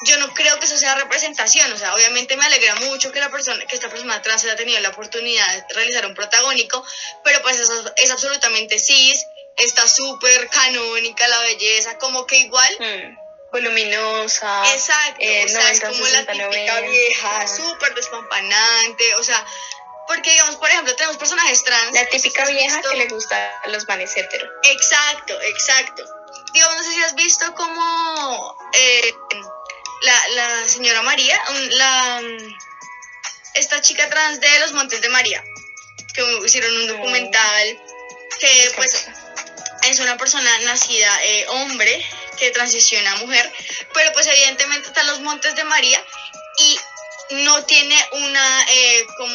yo 0.02 0.16
no 0.18 0.32
creo 0.34 0.58
que 0.58 0.66
eso 0.66 0.76
sea 0.76 0.94
representación, 0.94 1.72
o 1.72 1.76
sea, 1.76 1.94
obviamente 1.94 2.36
me 2.36 2.44
alegra 2.44 2.76
mucho 2.76 3.10
que 3.10 3.20
la 3.20 3.30
persona, 3.30 3.64
que 3.66 3.74
esta 3.74 3.88
persona 3.88 4.22
trans 4.22 4.44
haya 4.44 4.56
tenido 4.56 4.78
la 4.80 4.90
oportunidad 4.90 5.46
de 5.56 5.74
realizar 5.74 6.06
un 6.06 6.14
protagónico, 6.14 6.84
pero 7.24 7.42
pues 7.42 7.58
eso 7.58 7.92
es 7.96 8.10
absolutamente 8.10 8.78
cis, 8.78 9.24
está 9.56 9.88
súper 9.88 10.48
canónica 10.48 11.26
la 11.26 11.40
belleza, 11.40 11.98
como 11.98 12.26
que 12.26 12.36
igual... 12.38 12.76
Mm 12.80 13.28
voluminosa. 13.50 14.74
Exacto, 14.74 15.20
eh, 15.20 15.44
o 15.44 15.48
sea, 15.48 15.70
es 15.70 15.80
como 15.80 16.06
la 16.06 16.26
típica 16.26 16.80
vieja, 16.80 17.46
súper 17.48 17.94
despampanante, 17.94 19.14
o 19.16 19.22
sea, 19.22 19.44
porque 20.08 20.30
digamos, 20.30 20.56
por 20.56 20.70
ejemplo, 20.70 20.96
tenemos 20.96 21.18
personajes 21.18 21.62
trans. 21.62 21.92
La 21.92 22.06
típica 22.06 22.46
vieja 22.46 22.80
que 22.80 22.96
le 22.96 23.06
gusta 23.08 23.60
a 23.62 23.68
los 23.68 23.86
manes 23.86 24.16
hetero. 24.16 24.50
Exacto, 24.64 25.38
exacto. 25.42 26.02
Digamos, 26.52 26.76
no 26.78 26.82
sé 26.82 26.92
si 26.92 27.02
has 27.02 27.14
visto 27.14 27.54
como 27.54 28.56
eh, 28.72 29.14
la, 30.02 30.28
la, 30.28 30.68
señora 30.68 31.02
María, 31.02 31.38
la, 31.72 32.22
esta 33.54 33.82
chica 33.82 34.08
trans 34.08 34.40
de 34.40 34.58
los 34.60 34.72
Montes 34.72 35.02
de 35.02 35.10
María, 35.10 35.44
que 36.14 36.22
hicieron 36.44 36.74
un 36.74 36.86
documental 36.88 37.82
que 38.40 38.72
pues 38.76 39.08
es 39.82 40.00
una 40.00 40.16
persona 40.16 40.58
nacida 40.60 41.22
eh, 41.24 41.46
hombre 41.48 42.04
que 42.38 42.50
transiciona 42.50 43.12
a 43.12 43.16
mujer, 43.16 43.52
pero 43.92 44.12
pues 44.14 44.26
evidentemente 44.26 44.88
están 44.88 45.06
los 45.06 45.20
Montes 45.20 45.54
de 45.54 45.64
María 45.64 46.02
y 46.58 46.78
no 47.30 47.64
tiene 47.64 47.96
una 48.12 48.66
eh, 48.70 49.06
como 49.16 49.34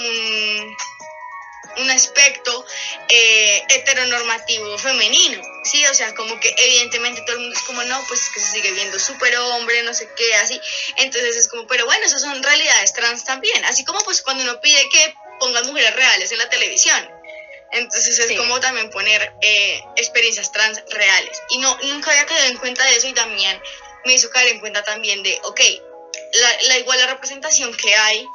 un, 1.77 1.89
aspecto 1.91 2.65
eh, 3.09 3.63
heteronormativo 3.69 4.77
femenino, 4.77 5.41
¿sí? 5.63 5.85
O 5.87 5.93
sea, 5.93 6.13
como 6.15 6.39
que 6.39 6.53
evidentemente 6.57 7.21
todo 7.21 7.35
el 7.35 7.41
mundo 7.41 7.57
es 7.57 7.63
como, 7.63 7.83
no, 7.83 8.03
pues 8.07 8.29
que 8.33 8.39
se 8.39 8.51
sigue 8.51 8.71
viendo 8.71 8.99
súper 8.99 9.35
hombre, 9.37 9.83
no 9.83 9.93
sé 9.93 10.09
qué, 10.15 10.35
así. 10.35 10.59
Entonces 10.97 11.35
es 11.35 11.47
como, 11.47 11.67
pero 11.67 11.85
bueno, 11.85 12.05
esas 12.05 12.21
son 12.21 12.41
realidades 12.41 12.93
trans 12.93 13.23
también, 13.25 13.65
así 13.65 13.83
como 13.83 13.99
pues 14.01 14.21
cuando 14.21 14.43
uno 14.43 14.59
pide 14.61 14.87
que 14.89 15.15
pongan 15.39 15.65
mujeres 15.67 15.95
reales 15.95 16.31
en 16.31 16.37
la 16.37 16.49
televisión. 16.49 17.09
Entonces 17.73 18.19
es 18.19 18.37
como 18.37 18.59
también 18.59 18.91
poner 18.91 19.33
eh, 19.41 19.83
experiencias 19.95 20.51
trans 20.51 20.83
reales. 20.91 21.41
Y 21.49 21.57
no, 21.57 21.75
nunca 21.83 22.11
había 22.11 22.25
caído 22.25 22.45
en 22.45 22.57
cuenta 22.57 22.85
de 22.85 22.95
eso 22.95 23.07
y 23.07 23.13
también 23.13 23.59
me 24.05 24.13
hizo 24.13 24.29
caer 24.29 24.49
en 24.49 24.59
cuenta 24.59 24.83
también 24.83 25.23
de, 25.23 25.39
ok, 25.43 25.59
la, 26.33 26.95
la 26.95 27.07
representación 27.07 27.75
que 27.75 27.95
hay 27.95 28.27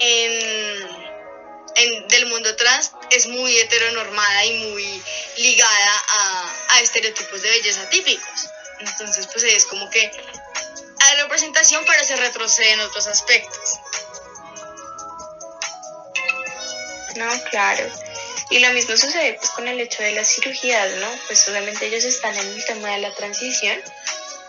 en, 0.00 0.88
en, 1.76 2.08
del 2.08 2.26
mundo 2.26 2.54
trans 2.56 2.92
es 3.10 3.26
muy 3.28 3.56
heteronormada 3.58 4.44
y 4.46 4.70
muy 4.70 5.02
ligada 5.36 6.02
a, 6.08 6.54
a 6.70 6.80
estereotipos 6.80 7.42
de 7.42 7.50
belleza 7.50 7.88
típicos. 7.90 8.48
Entonces 8.80 9.28
pues 9.28 9.44
es 9.44 9.66
como 9.66 9.88
que 9.90 10.00
hay 10.00 11.16
representación 11.22 11.84
pero 11.86 12.02
se 12.04 12.16
retrocede 12.16 12.72
en 12.72 12.80
otros 12.80 13.06
aspectos. 13.06 13.78
No, 17.16 17.44
claro. 17.50 17.88
Y 18.50 18.58
lo 18.58 18.70
mismo 18.70 18.96
sucede 18.96 19.34
pues 19.34 19.50
con 19.50 19.68
el 19.68 19.80
hecho 19.80 20.02
de 20.02 20.12
las 20.12 20.28
cirugías, 20.28 20.92
¿no? 20.96 21.08
Pues 21.26 21.46
obviamente 21.48 21.86
ellos 21.86 22.04
están 22.04 22.34
en 22.36 22.46
el 22.46 22.64
tema 22.64 22.90
de 22.90 22.98
la 22.98 23.14
transición, 23.14 23.80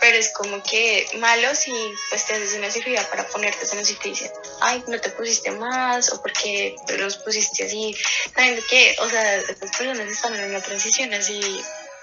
pero 0.04 0.18
es 0.18 0.28
como 0.34 0.62
que 0.62 1.08
malo 1.14 1.54
si 1.54 1.72
pues 2.10 2.26
te 2.26 2.34
haces 2.34 2.52
una 2.58 2.70
cirugía 2.70 3.08
para 3.08 3.26
ponerte 3.26 3.64
esa 3.64 3.80
y 3.80 3.94
te 3.94 4.10
dicen, 4.10 4.30
ay, 4.60 4.84
no 4.86 5.00
te 5.00 5.08
pusiste 5.08 5.50
más 5.52 6.12
o 6.12 6.20
porque 6.20 6.76
los 6.98 7.16
pusiste 7.16 7.64
así. 7.64 7.96
Saben 8.34 8.62
que, 8.68 8.96
o 8.98 9.08
sea, 9.08 9.36
estas 9.36 9.70
personas 9.70 10.06
están 10.06 10.34
en 10.34 10.50
una 10.50 10.60
transición 10.60 11.14
así, 11.14 11.40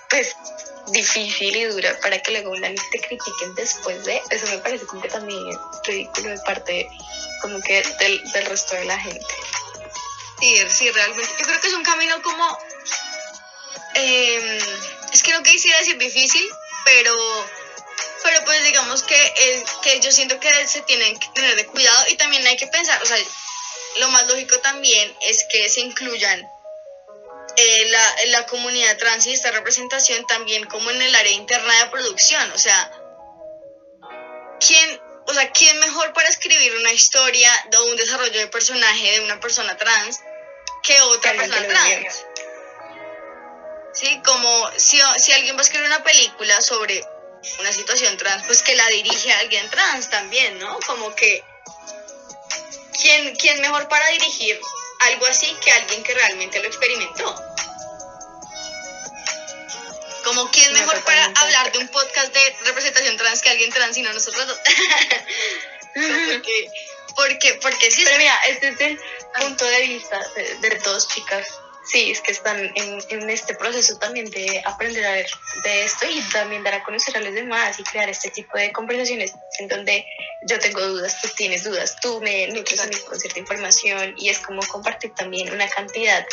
pues 0.09 0.35
difícil 0.87 1.55
y 1.55 1.65
dura 1.65 1.95
para 2.01 2.19
que 2.23 2.31
luego 2.31 2.53
una 2.53 2.69
te 2.69 2.99
critiquen 3.01 3.53
después 3.53 4.03
de 4.03 4.19
eso 4.31 4.47
me 4.47 4.57
parece 4.57 4.87
como 4.87 5.03
que 5.03 5.07
también 5.07 5.43
ridículo 5.83 6.29
de 6.29 6.39
parte 6.39 6.89
como 7.43 7.61
que 7.61 7.83
del, 7.99 8.31
del 8.31 8.45
resto 8.47 8.77
de 8.77 8.85
la 8.85 8.97
gente. 8.97 9.35
Sí, 10.39 10.57
sí, 10.69 10.89
realmente. 10.89 11.31
Yo 11.37 11.45
creo 11.45 11.61
que 11.61 11.67
es 11.67 11.73
un 11.75 11.83
camino 11.83 12.19
como... 12.23 12.57
Em, 13.93 14.57
es 15.13 15.21
que 15.21 15.33
no 15.33 15.43
quisiera 15.43 15.77
decir 15.77 15.99
difícil, 15.99 16.49
pero, 16.83 17.15
pero 18.23 18.43
pues 18.45 18.63
digamos 18.63 19.03
que, 19.03 19.33
es, 19.37 19.63
que 19.81 19.99
yo 19.99 20.11
siento 20.11 20.39
que 20.39 20.51
se 20.67 20.81
tienen 20.81 21.17
que 21.17 21.27
tener 21.33 21.55
de 21.55 21.65
cuidado 21.67 22.05
y 22.09 22.15
también 22.15 22.45
hay 22.47 22.57
que 22.57 22.67
pensar, 22.67 23.01
o 23.01 23.05
sea, 23.05 23.17
lo 23.99 24.09
más 24.09 24.27
lógico 24.27 24.59
también 24.59 25.15
es 25.21 25.45
que 25.51 25.69
se 25.69 25.81
incluyan 25.81 26.49
eh, 27.57 27.85
la, 27.89 28.15
la 28.27 28.45
comunidad 28.45 28.97
trans 28.97 29.27
y 29.27 29.33
esta 29.33 29.51
representación 29.51 30.25
también 30.27 30.65
como 30.65 30.89
en 30.91 31.01
el 31.01 31.15
área 31.15 31.31
interna 31.31 31.83
de 31.83 31.89
producción, 31.89 32.51
o 32.51 32.57
sea, 32.57 32.91
¿quién, 34.65 35.01
o 35.27 35.33
sea, 35.33 35.51
¿quién 35.51 35.79
mejor 35.79 36.13
para 36.13 36.29
escribir 36.29 36.75
una 36.77 36.93
historia 36.93 37.51
de 37.69 37.79
un 37.79 37.95
desarrollo 37.97 38.39
de 38.39 38.47
personaje 38.47 39.11
de 39.11 39.21
una 39.21 39.39
persona 39.39 39.77
trans 39.77 40.19
que 40.83 40.99
otra 41.01 41.33
persona 41.33 41.67
trans. 41.67 42.25
Sí, 43.93 44.21
como 44.25 44.71
si, 44.77 44.99
si 45.17 45.33
alguien 45.33 45.55
va 45.55 45.59
a 45.59 45.63
escribir 45.63 45.87
una 45.87 46.03
película 46.03 46.61
sobre 46.61 47.03
una 47.59 47.71
situación 47.71 48.17
trans, 48.17 48.43
pues 48.45 48.61
que 48.61 48.75
la 48.75 48.87
dirige 48.87 49.31
a 49.31 49.39
alguien 49.39 49.67
trans 49.69 50.09
también, 50.09 50.59
¿no? 50.59 50.79
Como 50.85 51.13
que, 51.15 51.43
¿quién, 52.99 53.35
quién 53.35 53.61
mejor 53.61 53.87
para 53.87 54.07
dirigir 54.09 54.59
algo 55.01 55.25
así 55.25 55.55
que 55.63 55.71
alguien 55.71 56.03
que 56.03 56.13
realmente 56.13 56.59
lo 56.59 56.67
experimentó? 56.67 57.35
Como 60.23 60.51
quién 60.51 60.71
mejor 60.73 61.03
para 61.03 61.25
hablar 61.25 61.71
de 61.71 61.79
un 61.79 61.87
podcast 61.87 62.31
de 62.31 62.55
representación 62.65 63.17
trans 63.17 63.41
que 63.41 63.49
alguien 63.49 63.71
trans 63.71 63.97
y 63.97 64.03
no 64.03 64.13
nosotros 64.13 64.47
dos. 64.47 64.57
porque, 65.93 66.71
porque, 67.15 67.53
porque 67.55 67.91
sí. 67.91 68.03
Pero 68.03 68.17
mira, 68.17 68.39
este 68.47 68.69
es 68.69 68.79
el 68.79 68.99
punto 69.39 69.65
de 69.65 69.81
vista 69.81 70.19
de, 70.35 70.55
de 70.57 70.75
todos, 70.79 71.07
chicas. 71.07 71.60
Sí, 71.83 72.11
es 72.11 72.21
que 72.21 72.31
están 72.31 72.59
en, 72.75 72.99
en, 73.09 73.29
este 73.29 73.55
proceso 73.55 73.97
también 73.97 74.29
de 74.29 74.61
aprender 74.65 75.03
a 75.03 75.13
ver 75.13 75.25
de 75.63 75.85
esto 75.85 76.05
y 76.07 76.21
también 76.31 76.63
dar 76.63 76.75
a 76.75 76.83
conocer 76.83 77.17
a 77.17 77.21
los 77.21 77.33
demás 77.33 77.79
y 77.79 77.83
crear 77.83 78.07
este 78.07 78.29
tipo 78.29 78.57
de 78.57 78.71
conversaciones 78.71 79.33
en 79.57 79.67
donde 79.67 80.05
yo 80.43 80.59
tengo 80.59 80.81
dudas, 80.81 81.21
tú 81.21 81.29
tienes 81.35 81.63
dudas, 81.63 81.97
tú 82.01 82.19
me 82.21 82.47
nutres 82.47 82.81
a 82.81 82.87
mí 82.87 82.95
con 83.07 83.19
cierta 83.19 83.39
información 83.39 84.15
y 84.17 84.29
es 84.29 84.39
como 84.39 84.61
compartir 84.63 85.13
también 85.13 85.53
una 85.53 85.67
cantidad 85.69 86.25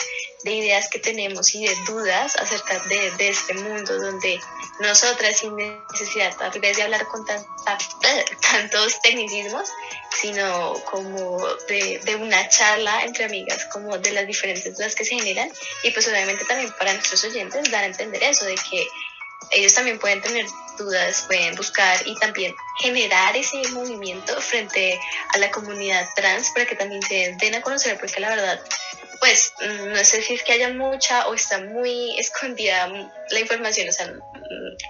de 0.45 0.53
ideas 0.53 0.89
que 0.89 0.99
tenemos 0.99 1.55
y 1.55 1.67
de 1.67 1.75
dudas 1.87 2.37
acerca 2.37 2.79
de, 2.85 3.11
de 3.13 3.29
este 3.29 3.55
mundo 3.55 3.99
donde 3.99 4.41
nosotras 4.81 5.39
sin 5.39 5.55
necesidad 5.57 6.35
tal 6.37 6.59
vez 6.61 6.77
de 6.77 6.85
hablar 6.85 7.07
con 7.07 7.25
tantos 8.41 9.01
tecnicismos, 9.03 9.69
sino 10.21 10.75
como 10.85 11.45
de, 11.69 12.01
de, 12.05 12.17
una 12.17 12.49
charla 12.49 13.03
entre 13.05 13.25
amigas, 13.25 13.67
como 13.67 13.99
de 13.99 14.13
las 14.13 14.27
diferentes 14.27 14.77
dudas 14.77 14.95
que 14.95 15.05
se 15.05 15.17
generan 15.17 15.51
y 15.83 15.91
pues 15.91 16.09
obviamente 16.09 16.45
también 16.45 16.73
para 16.79 16.95
nuestros 16.95 17.25
oyentes 17.25 17.71
dar 17.71 17.85
a 17.85 17.87
entender 17.87 18.23
eso, 18.23 18.45
de 18.45 18.55
que 18.55 18.87
ellos 19.51 19.75
también 19.75 19.99
pueden 19.99 20.21
tener 20.21 20.47
dudas, 20.77 21.25
pueden 21.27 21.55
buscar 21.57 22.07
y 22.07 22.15
también 22.17 22.55
generar 22.81 23.37
ese 23.37 23.61
movimiento 23.73 24.41
frente 24.41 24.99
a 25.35 25.39
la 25.39 25.51
comunidad 25.51 26.09
trans 26.15 26.51
para 26.51 26.67
que 26.67 26.77
también 26.77 27.03
se 27.03 27.35
den 27.39 27.55
a 27.55 27.63
conocer, 27.63 27.99
porque 27.99 28.21
la 28.21 28.31
verdad, 28.31 28.61
pues 29.21 29.53
no 29.61 30.05
sé 30.05 30.23
si 30.23 30.35
es 30.35 30.43
que 30.43 30.53
haya 30.53 30.71
mucha 30.71 31.27
o 31.27 31.35
está 31.35 31.59
muy 31.59 32.17
escondida 32.19 32.89
la 33.31 33.41
información 33.41 33.89
o 33.89 33.93
sea, 33.93 34.13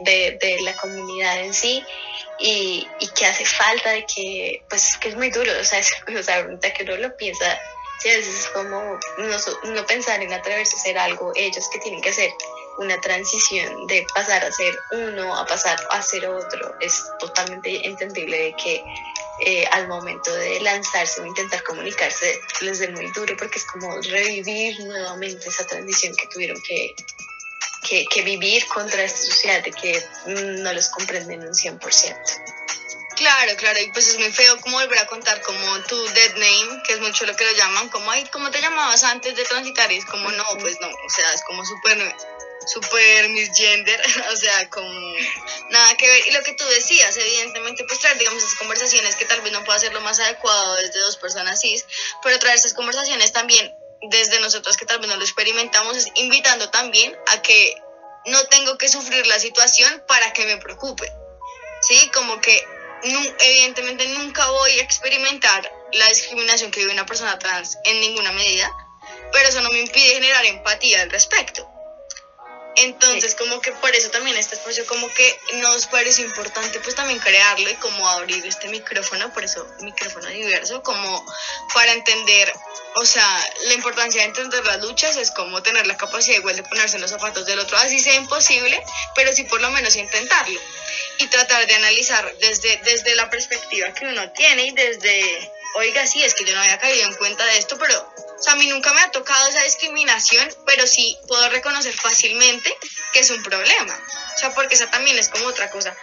de, 0.00 0.38
de 0.40 0.60
la 0.62 0.74
comunidad 0.74 1.40
en 1.40 1.54
sí 1.54 1.84
y, 2.38 2.86
y, 3.00 3.08
que 3.08 3.26
hace 3.26 3.44
falta 3.44 3.90
de 3.90 4.04
que, 4.06 4.62
pues 4.68 4.96
que 4.98 5.08
es 5.08 5.16
muy 5.16 5.30
duro, 5.30 5.50
o 5.60 5.64
sea, 5.64 5.78
es, 5.80 5.92
o 5.92 6.22
sea 6.22 6.46
que 6.72 6.84
uno 6.84 6.96
lo 6.96 7.16
piensa, 7.16 7.58
sí, 8.00 8.10
a 8.10 8.16
veces 8.16 8.40
es 8.40 8.46
como 8.48 8.98
no, 9.18 9.72
no 9.72 9.86
pensar 9.86 10.22
en 10.22 10.32
atreverse 10.32 10.76
a 10.76 10.78
hacer 10.78 10.98
algo, 10.98 11.32
ellos 11.34 11.68
que 11.72 11.80
tienen 11.80 12.00
que 12.00 12.10
hacer 12.10 12.30
una 12.78 13.00
transición 13.00 13.86
de 13.86 14.06
pasar 14.14 14.44
a 14.44 14.52
ser 14.52 14.78
uno 14.92 15.36
a 15.36 15.46
pasar 15.46 15.78
a 15.90 16.02
ser 16.02 16.26
otro. 16.26 16.74
Es 16.80 17.04
totalmente 17.18 17.86
entendible 17.86 18.36
de 18.38 18.54
que 18.54 18.84
eh, 19.40 19.66
al 19.72 19.86
momento 19.86 20.34
de 20.34 20.60
lanzarse 20.60 21.20
o 21.20 21.26
intentar 21.26 21.62
comunicarse 21.62 22.40
les 22.60 22.80
dé 22.80 22.88
muy 22.88 23.10
duro 23.12 23.36
porque 23.36 23.58
es 23.58 23.64
como 23.66 24.00
revivir 24.00 24.80
nuevamente 24.80 25.48
esa 25.48 25.64
transición 25.66 26.14
que 26.16 26.26
tuvieron 26.26 26.60
que, 26.62 26.94
que, 27.88 28.04
que 28.06 28.22
vivir 28.22 28.66
contra 28.66 29.02
esta 29.04 29.18
sociedad 29.18 29.62
de 29.62 29.70
que 29.70 30.02
no 30.26 30.72
los 30.72 30.88
comprenden 30.88 31.40
un 31.40 31.54
100%. 31.54 31.78
Claro, 33.18 33.56
claro, 33.56 33.80
y 33.80 33.90
pues 33.90 34.08
es 34.08 34.18
muy 34.18 34.30
feo 34.30 34.60
como 34.60 34.78
volver 34.78 35.00
a 35.00 35.06
contar 35.06 35.42
como 35.42 35.82
tu 35.88 36.00
dead 36.10 36.34
name, 36.34 36.82
que 36.84 36.92
es 36.92 37.00
mucho 37.00 37.26
lo 37.26 37.34
que 37.34 37.44
lo 37.44 37.52
llaman, 37.52 37.88
como, 37.88 38.08
ay, 38.12 38.24
¿cómo 38.32 38.48
te 38.52 38.60
llamabas 38.60 39.02
antes 39.02 39.34
de 39.34 39.44
transitar? 39.44 39.90
Y 39.90 39.96
es 39.96 40.04
como, 40.04 40.30
no, 40.30 40.44
pues 40.60 40.80
no, 40.80 40.86
o 40.86 41.10
sea, 41.10 41.32
es 41.32 41.42
como 41.42 41.64
súper 41.64 41.98
super 42.68 43.28
misgender, 43.30 44.00
o 44.32 44.36
sea, 44.36 44.68
como 44.70 44.88
nada 45.70 45.96
que 45.96 46.08
ver. 46.08 46.28
Y 46.28 46.32
lo 46.32 46.42
que 46.42 46.52
tú 46.52 46.64
decías, 46.66 47.16
evidentemente, 47.16 47.84
pues 47.84 47.98
traer, 48.00 48.18
digamos, 48.18 48.42
esas 48.42 48.58
conversaciones 48.58 49.16
que 49.16 49.24
tal 49.24 49.40
vez 49.40 49.52
no 49.52 49.64
pueda 49.64 49.78
ser 49.78 49.92
lo 49.92 50.00
más 50.00 50.20
adecuado 50.20 50.76
desde 50.76 51.00
dos 51.00 51.16
personas 51.16 51.60
cis, 51.60 51.84
pero 52.22 52.38
traer 52.38 52.56
esas 52.56 52.74
conversaciones 52.74 53.32
también 53.32 53.74
desde 54.02 54.38
nosotros 54.40 54.76
que 54.76 54.86
tal 54.86 54.98
vez 54.98 55.08
no 55.08 55.16
lo 55.16 55.22
experimentamos, 55.22 55.96
es 55.96 56.08
invitando 56.14 56.70
también 56.70 57.16
a 57.28 57.42
que 57.42 57.82
no 58.26 58.44
tengo 58.46 58.78
que 58.78 58.88
sufrir 58.88 59.26
la 59.26 59.38
situación 59.38 60.04
para 60.06 60.32
que 60.32 60.46
me 60.46 60.58
preocupe. 60.58 61.12
¿Sí? 61.80 62.10
Como 62.12 62.40
que 62.40 62.66
evidentemente 63.02 64.06
nunca 64.08 64.48
voy 64.50 64.72
a 64.72 64.82
experimentar 64.82 65.72
la 65.92 66.08
discriminación 66.08 66.70
que 66.70 66.80
vive 66.80 66.92
una 66.92 67.06
persona 67.06 67.38
trans 67.38 67.78
en 67.84 68.00
ninguna 68.00 68.32
medida, 68.32 68.70
pero 69.32 69.48
eso 69.48 69.60
no 69.60 69.70
me 69.70 69.80
impide 69.80 70.14
generar 70.14 70.44
empatía 70.44 71.02
al 71.02 71.10
respecto. 71.10 71.68
Entonces, 72.80 73.34
como 73.34 73.60
que 73.60 73.72
por 73.72 73.92
eso 73.94 74.08
también 74.10 74.36
este 74.36 74.54
espacio 74.54 74.86
como 74.86 75.12
que 75.12 75.40
nos 75.54 75.86
parece 75.88 76.22
importante 76.22 76.78
pues 76.78 76.94
también 76.94 77.18
crearlo 77.18 77.68
y 77.68 77.74
como 77.74 78.08
abrir 78.08 78.46
este 78.46 78.68
micrófono, 78.68 79.32
por 79.32 79.42
eso 79.42 79.66
micrófono 79.80 80.28
diverso, 80.28 80.80
como 80.82 81.26
para 81.74 81.92
entender, 81.92 82.52
o 82.94 83.04
sea, 83.04 83.52
la 83.64 83.74
importancia 83.74 84.22
de 84.22 84.28
entender 84.28 84.64
las 84.64 84.80
luchas 84.80 85.16
es 85.16 85.32
como 85.32 85.60
tener 85.60 85.88
la 85.88 85.96
capacidad 85.96 86.38
igual 86.38 86.54
de 86.54 86.62
ponerse 86.62 86.96
en 86.96 87.02
los 87.02 87.10
zapatos 87.10 87.46
del 87.46 87.58
otro, 87.58 87.76
así 87.78 87.98
sea 87.98 88.14
imposible, 88.14 88.80
pero 89.16 89.32
sí 89.32 89.42
por 89.42 89.60
lo 89.60 89.70
menos 89.70 89.96
intentarlo. 89.96 90.60
Y 91.18 91.26
tratar 91.26 91.66
de 91.66 91.74
analizar 91.74 92.32
desde, 92.38 92.76
desde 92.84 93.16
la 93.16 93.28
perspectiva 93.28 93.92
que 93.92 94.06
uno 94.06 94.30
tiene 94.30 94.66
y 94.66 94.70
desde, 94.70 95.52
oiga, 95.74 96.06
sí, 96.06 96.22
es 96.22 96.34
que 96.34 96.44
yo 96.44 96.54
no 96.54 96.60
había 96.60 96.78
caído 96.78 97.06
en 97.06 97.14
cuenta 97.14 97.44
de 97.44 97.58
esto, 97.58 97.78
pero 97.78 98.12
o 98.38 98.42
sea, 98.42 98.52
a 98.52 98.56
mí 98.56 98.66
nunca 98.68 98.92
me 98.92 99.00
ha 99.00 99.10
tocado 99.10 99.48
esa 99.48 99.62
discriminación, 99.64 100.48
pero 100.64 100.86
sí 100.86 101.16
puedo 101.26 101.48
reconocer 101.48 101.92
fácilmente 101.94 102.76
que 103.12 103.20
es 103.20 103.30
un 103.30 103.42
problema. 103.42 104.00
O 104.36 104.38
sea, 104.38 104.54
porque 104.54 104.76
esa 104.76 104.88
también 104.88 105.18
es 105.18 105.28
como 105.28 105.46
otra 105.46 105.68
cosa 105.70 105.96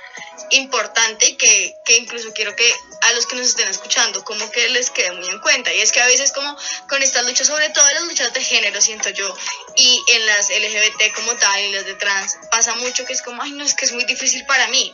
importante 0.51 1.28
y 1.28 1.38
que, 1.38 1.75
que, 1.86 1.97
incluso 1.97 2.34
quiero 2.34 2.54
que 2.56 2.69
a 3.04 3.13
los 3.13 3.25
que 3.25 3.38
nos 3.38 3.47
estén 3.47 3.67
escuchando 3.69 4.23
como 4.25 4.51
que 4.51 4.67
les 4.69 4.89
quede 4.89 5.12
muy 5.13 5.28
en 5.30 5.39
cuenta. 5.39 5.73
Y 5.73 5.80
es 5.80 5.93
que 5.93 6.01
a 6.01 6.08
veces 6.08 6.34
como 6.34 6.58
con 6.89 7.01
estas 7.01 7.25
luchas, 7.25 7.47
sobre 7.47 7.69
todo 7.69 7.89
las 7.91 8.04
luchas 8.04 8.34
de 8.34 8.43
género, 8.43 8.82
siento 8.82 9.10
yo, 9.12 9.34
y 9.78 10.04
en 10.10 10.25
las 10.25 10.49
LGBT 10.49 11.15
como 11.15 11.36
tal 11.36 11.62
y 11.62 11.71
las 11.71 11.86
de 11.86 11.95
trans, 11.95 12.38
pasa 12.51 12.75
mucho 12.75 13.06
que 13.06 13.13
es 13.13 13.21
como, 13.21 13.41
ay, 13.41 13.51
no, 13.51 13.63
es 13.63 13.75
que 13.75 13.86
es 13.86 13.93
muy 13.93 14.04
difícil 14.04 14.45
para 14.45 14.67
mí. 14.67 14.93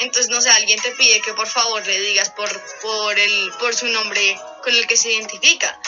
Entonces, 0.00 0.28
no 0.28 0.40
sé, 0.40 0.50
alguien 0.50 0.80
te 0.80 0.90
pide 0.92 1.20
que 1.20 1.32
por 1.34 1.46
favor 1.46 1.86
le 1.86 2.00
digas 2.00 2.30
por, 2.30 2.48
por, 2.82 3.18
el, 3.18 3.52
por 3.58 3.74
su 3.74 3.86
nombre 3.88 4.38
con 4.62 4.74
el 4.74 4.86
que 4.86 4.96
se 4.96 5.12
identifica 5.12 5.80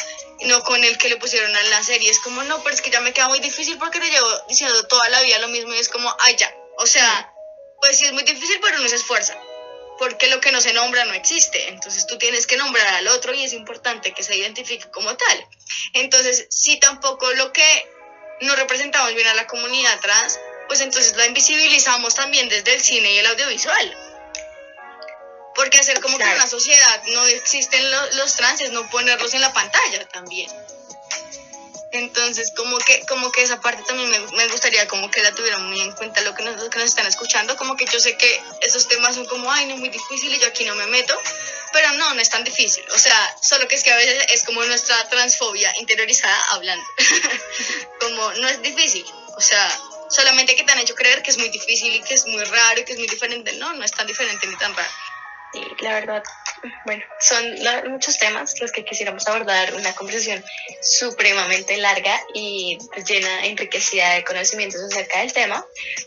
no 0.44 0.62
con 0.62 0.82
el 0.82 0.98
que 0.98 1.08
le 1.08 1.16
pusieron 1.16 1.54
a 1.54 1.62
la 1.64 1.82
serie. 1.82 2.10
Es 2.10 2.18
como, 2.20 2.42
no, 2.44 2.62
pero 2.62 2.74
es 2.74 2.82
que 2.82 2.90
ya 2.90 3.00
me 3.00 3.12
queda 3.12 3.28
muy 3.28 3.40
difícil 3.40 3.78
porque 3.78 4.00
le 4.00 4.10
llevo 4.10 4.28
diciendo 4.48 4.86
toda 4.86 5.08
la 5.08 5.22
vida 5.22 5.38
lo 5.38 5.48
mismo 5.48 5.72
y 5.74 5.78
es 5.78 5.88
como, 5.88 6.14
ay, 6.20 6.36
ya. 6.36 6.52
O 6.78 6.86
sea, 6.86 7.32
pues 7.80 7.98
sí 7.98 8.06
es 8.06 8.12
muy 8.12 8.22
difícil, 8.24 8.58
pero 8.62 8.78
no 8.78 8.88
se 8.88 8.96
esfuerza. 8.96 9.38
Porque 9.98 10.28
lo 10.28 10.40
que 10.40 10.52
no 10.52 10.60
se 10.60 10.72
nombra 10.72 11.04
no 11.04 11.14
existe. 11.14 11.68
Entonces 11.68 12.06
tú 12.06 12.18
tienes 12.18 12.46
que 12.46 12.56
nombrar 12.56 12.86
al 12.94 13.08
otro 13.08 13.34
y 13.34 13.44
es 13.44 13.52
importante 13.52 14.12
que 14.12 14.22
se 14.22 14.36
identifique 14.36 14.90
como 14.90 15.16
tal. 15.16 15.46
Entonces, 15.92 16.46
si 16.50 16.78
tampoco 16.80 17.32
lo 17.34 17.52
que 17.52 17.88
no 18.40 18.56
representamos 18.56 19.14
bien 19.14 19.28
a 19.28 19.34
la 19.34 19.46
comunidad 19.46 20.00
trans, 20.00 20.38
pues 20.72 20.80
entonces 20.80 21.14
la 21.16 21.26
invisibilizamos 21.26 22.14
también 22.14 22.48
desde 22.48 22.72
el 22.72 22.80
cine 22.80 23.12
y 23.12 23.18
el 23.18 23.26
audiovisual. 23.26 23.98
Porque 25.54 25.78
hacer 25.78 26.00
como 26.00 26.16
que 26.16 26.24
en 26.24 26.38
la 26.38 26.46
sociedad 26.46 27.02
no 27.08 27.26
existen 27.26 27.90
los, 28.16 28.34
trans 28.36 28.62
es 28.62 28.72
no 28.72 28.88
ponerlos 28.88 29.34
en 29.34 29.42
la 29.42 29.52
pantalla 29.52 30.08
también. 30.08 30.50
Entonces, 31.90 32.54
como 32.56 32.78
que, 32.78 33.04
como 33.04 33.30
que 33.32 33.42
esa 33.42 33.60
parte 33.60 33.82
también 33.86 34.10
me, 34.34 34.46
gustaría 34.46 34.88
como 34.88 35.10
que 35.10 35.22
la 35.22 35.32
tuvieran 35.32 35.62
muy 35.68 35.78
en 35.78 35.92
cuenta 35.92 36.22
lo 36.22 36.34
que, 36.34 36.42
nos, 36.42 36.70
que 36.70 36.78
nos 36.78 36.88
están 36.88 37.06
escuchando, 37.06 37.54
como 37.58 37.76
que 37.76 37.84
yo 37.84 38.00
sé 38.00 38.16
que 38.16 38.42
esos 38.62 38.88
temas 38.88 39.14
son 39.14 39.26
como, 39.26 39.52
ay, 39.52 39.66
no, 39.66 39.76
muy 39.76 39.90
difícil 39.90 40.32
y 40.32 40.38
yo 40.38 40.46
aquí 40.46 40.64
no 40.64 40.74
me 40.74 40.86
meto, 40.86 41.20
pero 41.74 41.92
no, 41.92 42.14
no 42.14 42.20
es 42.22 42.30
tan 42.30 42.44
difícil, 42.44 42.82
o 42.94 42.98
sea, 42.98 43.36
solo 43.42 43.68
que 43.68 43.74
es 43.74 43.84
que 43.84 43.92
a 43.92 43.96
veces 43.96 44.24
es 44.30 44.44
como 44.44 44.64
nuestra 44.64 45.06
transfobia 45.10 45.70
interiorizada 45.80 46.40
hablando, 46.52 46.82
como 48.00 48.32
no 48.32 48.48
es 48.48 48.62
difícil, 48.62 49.04
o 49.36 49.40
sea, 49.42 49.68
solamente 50.12 50.54
que 50.54 50.64
te 50.64 50.72
han 50.72 50.78
hecho 50.78 50.94
creer 50.94 51.22
que 51.22 51.30
es 51.30 51.38
muy 51.38 51.48
difícil 51.48 51.94
y 51.94 52.02
que 52.02 52.14
es 52.14 52.26
muy 52.26 52.44
raro 52.44 52.80
y 52.80 52.84
que 52.84 52.92
es 52.92 52.98
muy 52.98 53.08
diferente, 53.08 53.52
no, 53.54 53.72
no 53.72 53.84
es 53.84 53.92
tan 53.92 54.06
diferente 54.06 54.46
ni 54.46 54.56
tan 54.56 54.74
raro. 54.74 54.90
Y 55.54 55.82
la 55.82 55.92
verdad, 55.92 56.22
bueno, 56.86 57.04
son 57.20 57.44
muchos 57.90 58.16
temas 58.18 58.58
los 58.60 58.72
que 58.72 58.84
quisiéramos 58.86 59.26
abordar, 59.26 59.74
una 59.74 59.94
conversación 59.94 60.42
supremamente 60.80 61.76
larga 61.76 62.18
y 62.32 62.78
pues, 62.92 63.04
llena, 63.04 63.44
enriquecida 63.44 64.14
de 64.14 64.24
conocimientos 64.24 64.80
acerca 64.80 65.20
del 65.20 65.32
tema, 65.32 65.62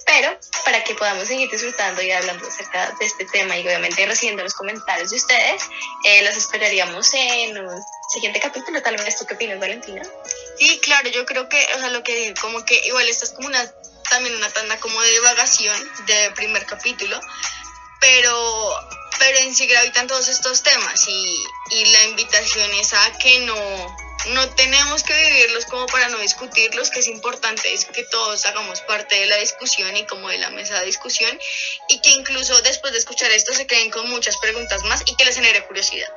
pero 0.05 0.35
para 0.63 0.83
que 0.83 0.95
podamos 0.95 1.27
seguir 1.27 1.47
disfrutando 1.51 2.01
y 2.01 2.09
hablando 2.09 2.47
acerca 2.47 2.91
de 2.99 3.05
este 3.05 3.25
tema 3.25 3.55
y 3.55 3.61
obviamente 3.67 4.03
recibiendo 4.07 4.41
los 4.41 4.55
comentarios 4.55 5.11
de 5.11 5.17
ustedes, 5.17 5.61
eh, 6.05 6.23
los 6.23 6.35
esperaríamos 6.35 7.13
en 7.13 7.57
un 7.59 7.83
siguiente 8.11 8.39
capítulo, 8.39 8.81
tal 8.81 8.97
vez 8.97 9.15
tú 9.17 9.27
qué 9.27 9.35
opinas, 9.35 9.59
Valentina. 9.59 10.01
Sí, 10.57 10.79
claro, 10.79 11.09
yo 11.09 11.23
creo 11.25 11.49
que, 11.49 11.63
o 11.75 11.79
sea, 11.79 11.89
lo 11.89 12.01
que 12.01 12.33
como 12.41 12.65
que 12.65 12.79
igual 12.87 13.07
esta 13.07 13.25
es 13.25 13.31
como 13.31 13.47
una, 13.47 13.71
también 14.09 14.35
una 14.35 14.49
tanda 14.49 14.79
como 14.79 15.01
de 15.01 15.11
divagación 15.11 15.91
de 16.05 16.31
primer 16.31 16.65
capítulo, 16.65 17.19
pero 17.99 18.89
pero 19.17 19.37
en 19.39 19.55
sí 19.55 19.65
gravitan 19.67 20.07
todos 20.07 20.27
estos 20.27 20.61
temas 20.61 21.07
y, 21.07 21.45
y 21.71 21.85
la 21.85 22.03
invitación 22.03 22.69
es 22.73 22.93
a 22.93 23.17
que 23.17 23.39
no, 23.39 23.55
no 24.27 24.49
tenemos 24.55 25.03
que 25.03 25.13
vivirlos 25.13 25.65
como 25.65 25.85
para 25.87 26.09
no 26.09 26.17
discutirlos, 26.19 26.89
que 26.89 26.99
es 26.99 27.07
importante 27.07 27.73
es 27.73 27.85
que 27.85 28.03
todos 28.03 28.45
hagamos 28.45 28.81
parte 28.81 29.15
de 29.15 29.27
la 29.27 29.37
discusión 29.37 29.95
y 29.95 30.05
como 30.05 30.29
de 30.29 30.37
la 30.37 30.49
mesa 30.49 30.79
de 30.79 30.85
discusión 30.85 31.39
y 31.89 32.01
que 32.01 32.09
incluso 32.11 32.59
después 32.61 32.93
de 32.93 32.99
escuchar 32.99 33.31
esto 33.31 33.53
se 33.53 33.67
queden 33.67 33.91
con 33.91 34.09
muchas 34.09 34.37
preguntas 34.37 34.83
más 34.83 35.03
y 35.05 35.15
que 35.15 35.25
les 35.25 35.35
genere 35.35 35.65
curiosidad. 35.65 36.09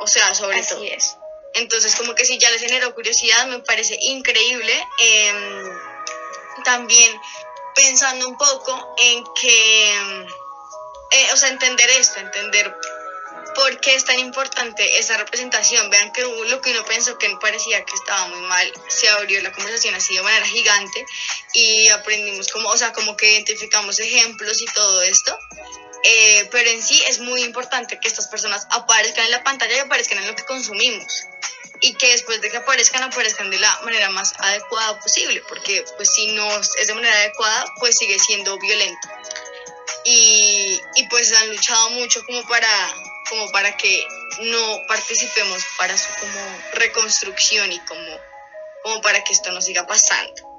O 0.00 0.06
sea, 0.06 0.34
sobre 0.34 0.58
Así 0.58 0.74
todo. 0.74 0.84
Es. 0.84 1.16
Entonces, 1.54 1.94
como 1.94 2.16
que 2.16 2.24
si 2.24 2.36
ya 2.38 2.50
les 2.50 2.60
generó 2.60 2.94
curiosidad, 2.94 3.46
me 3.46 3.60
parece 3.60 3.96
increíble. 4.00 4.72
Em, 4.98 5.93
también 6.62 7.20
pensando 7.74 8.28
un 8.28 8.36
poco 8.36 8.94
en 8.98 9.24
que 9.40 10.26
eh, 11.10 11.32
o 11.32 11.36
sea, 11.36 11.48
entender 11.48 11.88
esto, 11.90 12.18
entender 12.18 12.74
por 13.54 13.80
qué 13.80 13.94
es 13.94 14.04
tan 14.04 14.18
importante 14.18 14.98
esa 14.98 15.16
representación. 15.16 15.88
Vean 15.88 16.12
que 16.12 16.22
lo 16.22 16.60
que 16.60 16.72
uno 16.72 16.84
pensó 16.84 17.16
que 17.18 17.30
parecía 17.40 17.84
que 17.84 17.94
estaba 17.94 18.26
muy 18.28 18.40
mal, 18.40 18.72
se 18.88 19.08
abrió 19.08 19.40
la 19.42 19.52
conversación 19.52 19.94
así 19.94 20.14
de 20.16 20.22
manera 20.22 20.44
gigante 20.46 21.06
y 21.52 21.88
aprendimos 21.88 22.48
como, 22.48 22.68
o 22.68 22.76
sea, 22.76 22.92
como 22.92 23.16
que 23.16 23.30
identificamos 23.30 24.00
ejemplos 24.00 24.60
y 24.60 24.66
todo 24.66 25.02
esto. 25.02 25.38
Eh, 26.06 26.48
pero 26.50 26.68
en 26.68 26.82
sí 26.82 27.02
es 27.08 27.20
muy 27.20 27.42
importante 27.44 27.98
que 27.98 28.08
estas 28.08 28.28
personas 28.28 28.66
aparezcan 28.70 29.24
en 29.24 29.30
la 29.30 29.44
pantalla 29.44 29.76
y 29.76 29.78
aparezcan 29.78 30.18
en 30.18 30.26
lo 30.26 30.34
que 30.34 30.44
consumimos 30.44 31.26
y 31.80 31.94
que 31.94 32.10
después 32.12 32.40
de 32.40 32.50
que 32.50 32.56
aparezcan 32.56 33.02
aparezcan 33.02 33.50
de 33.50 33.58
la 33.58 33.80
manera 33.80 34.10
más 34.10 34.32
adecuada 34.38 34.98
posible 35.00 35.42
porque 35.48 35.84
pues 35.96 36.12
si 36.14 36.28
no 36.28 36.48
es 36.58 36.86
de 36.86 36.94
manera 36.94 37.14
adecuada 37.16 37.64
pues 37.80 37.96
sigue 37.96 38.18
siendo 38.18 38.58
violento 38.58 39.08
y, 40.04 40.80
y 40.96 41.08
pues 41.08 41.32
han 41.32 41.48
luchado 41.48 41.90
mucho 41.90 42.24
como 42.26 42.46
para, 42.46 42.68
como 43.28 43.50
para 43.50 43.76
que 43.76 44.06
no 44.42 44.82
participemos 44.86 45.64
para 45.78 45.96
su 45.96 46.08
como 46.20 46.40
reconstrucción 46.74 47.72
y 47.72 47.78
como, 47.80 48.20
como 48.82 49.00
para 49.00 49.24
que 49.24 49.32
esto 49.32 49.50
no 49.52 49.60
siga 49.60 49.86
pasando. 49.86 50.53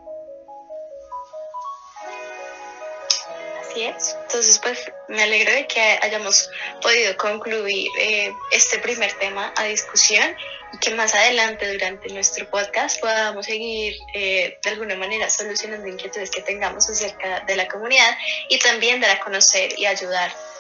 Así 3.76 3.84
es. 3.84 4.16
Entonces, 4.22 4.60
pues 4.60 4.90
me 5.10 5.22
alegro 5.22 5.52
de 5.52 5.68
que 5.68 6.00
hayamos 6.02 6.50
podido 6.82 7.18
concluir 7.18 7.92
eh, 8.00 8.32
este 8.50 8.80
primer 8.80 9.12
tema 9.20 9.52
a 9.54 9.66
discusión 9.66 10.34
que 10.80 10.96
más 10.96 11.14
adelante 11.14 11.70
durante 11.70 12.08
nuestro 12.14 12.50
podcast 12.50 13.02
podamos 13.02 13.46
seguir 13.46 13.98
eh, 14.14 14.58
de 14.64 14.70
alguna 14.70 14.96
manera 14.96 15.30
solucionando 15.30 15.90
inquietudes 15.90 16.32
que 16.32 16.42
tengamos 16.42 16.90
acerca 16.90 17.42
de 17.42 17.58
la 17.58 17.68
comunidad 17.68 18.18
y 18.48 18.60
también 18.60 19.02
dar 19.02 19.12
a 19.12 19.20
conocer 19.20 19.78
y 19.78 19.86
ayudar 19.86 20.32
y 20.32 20.55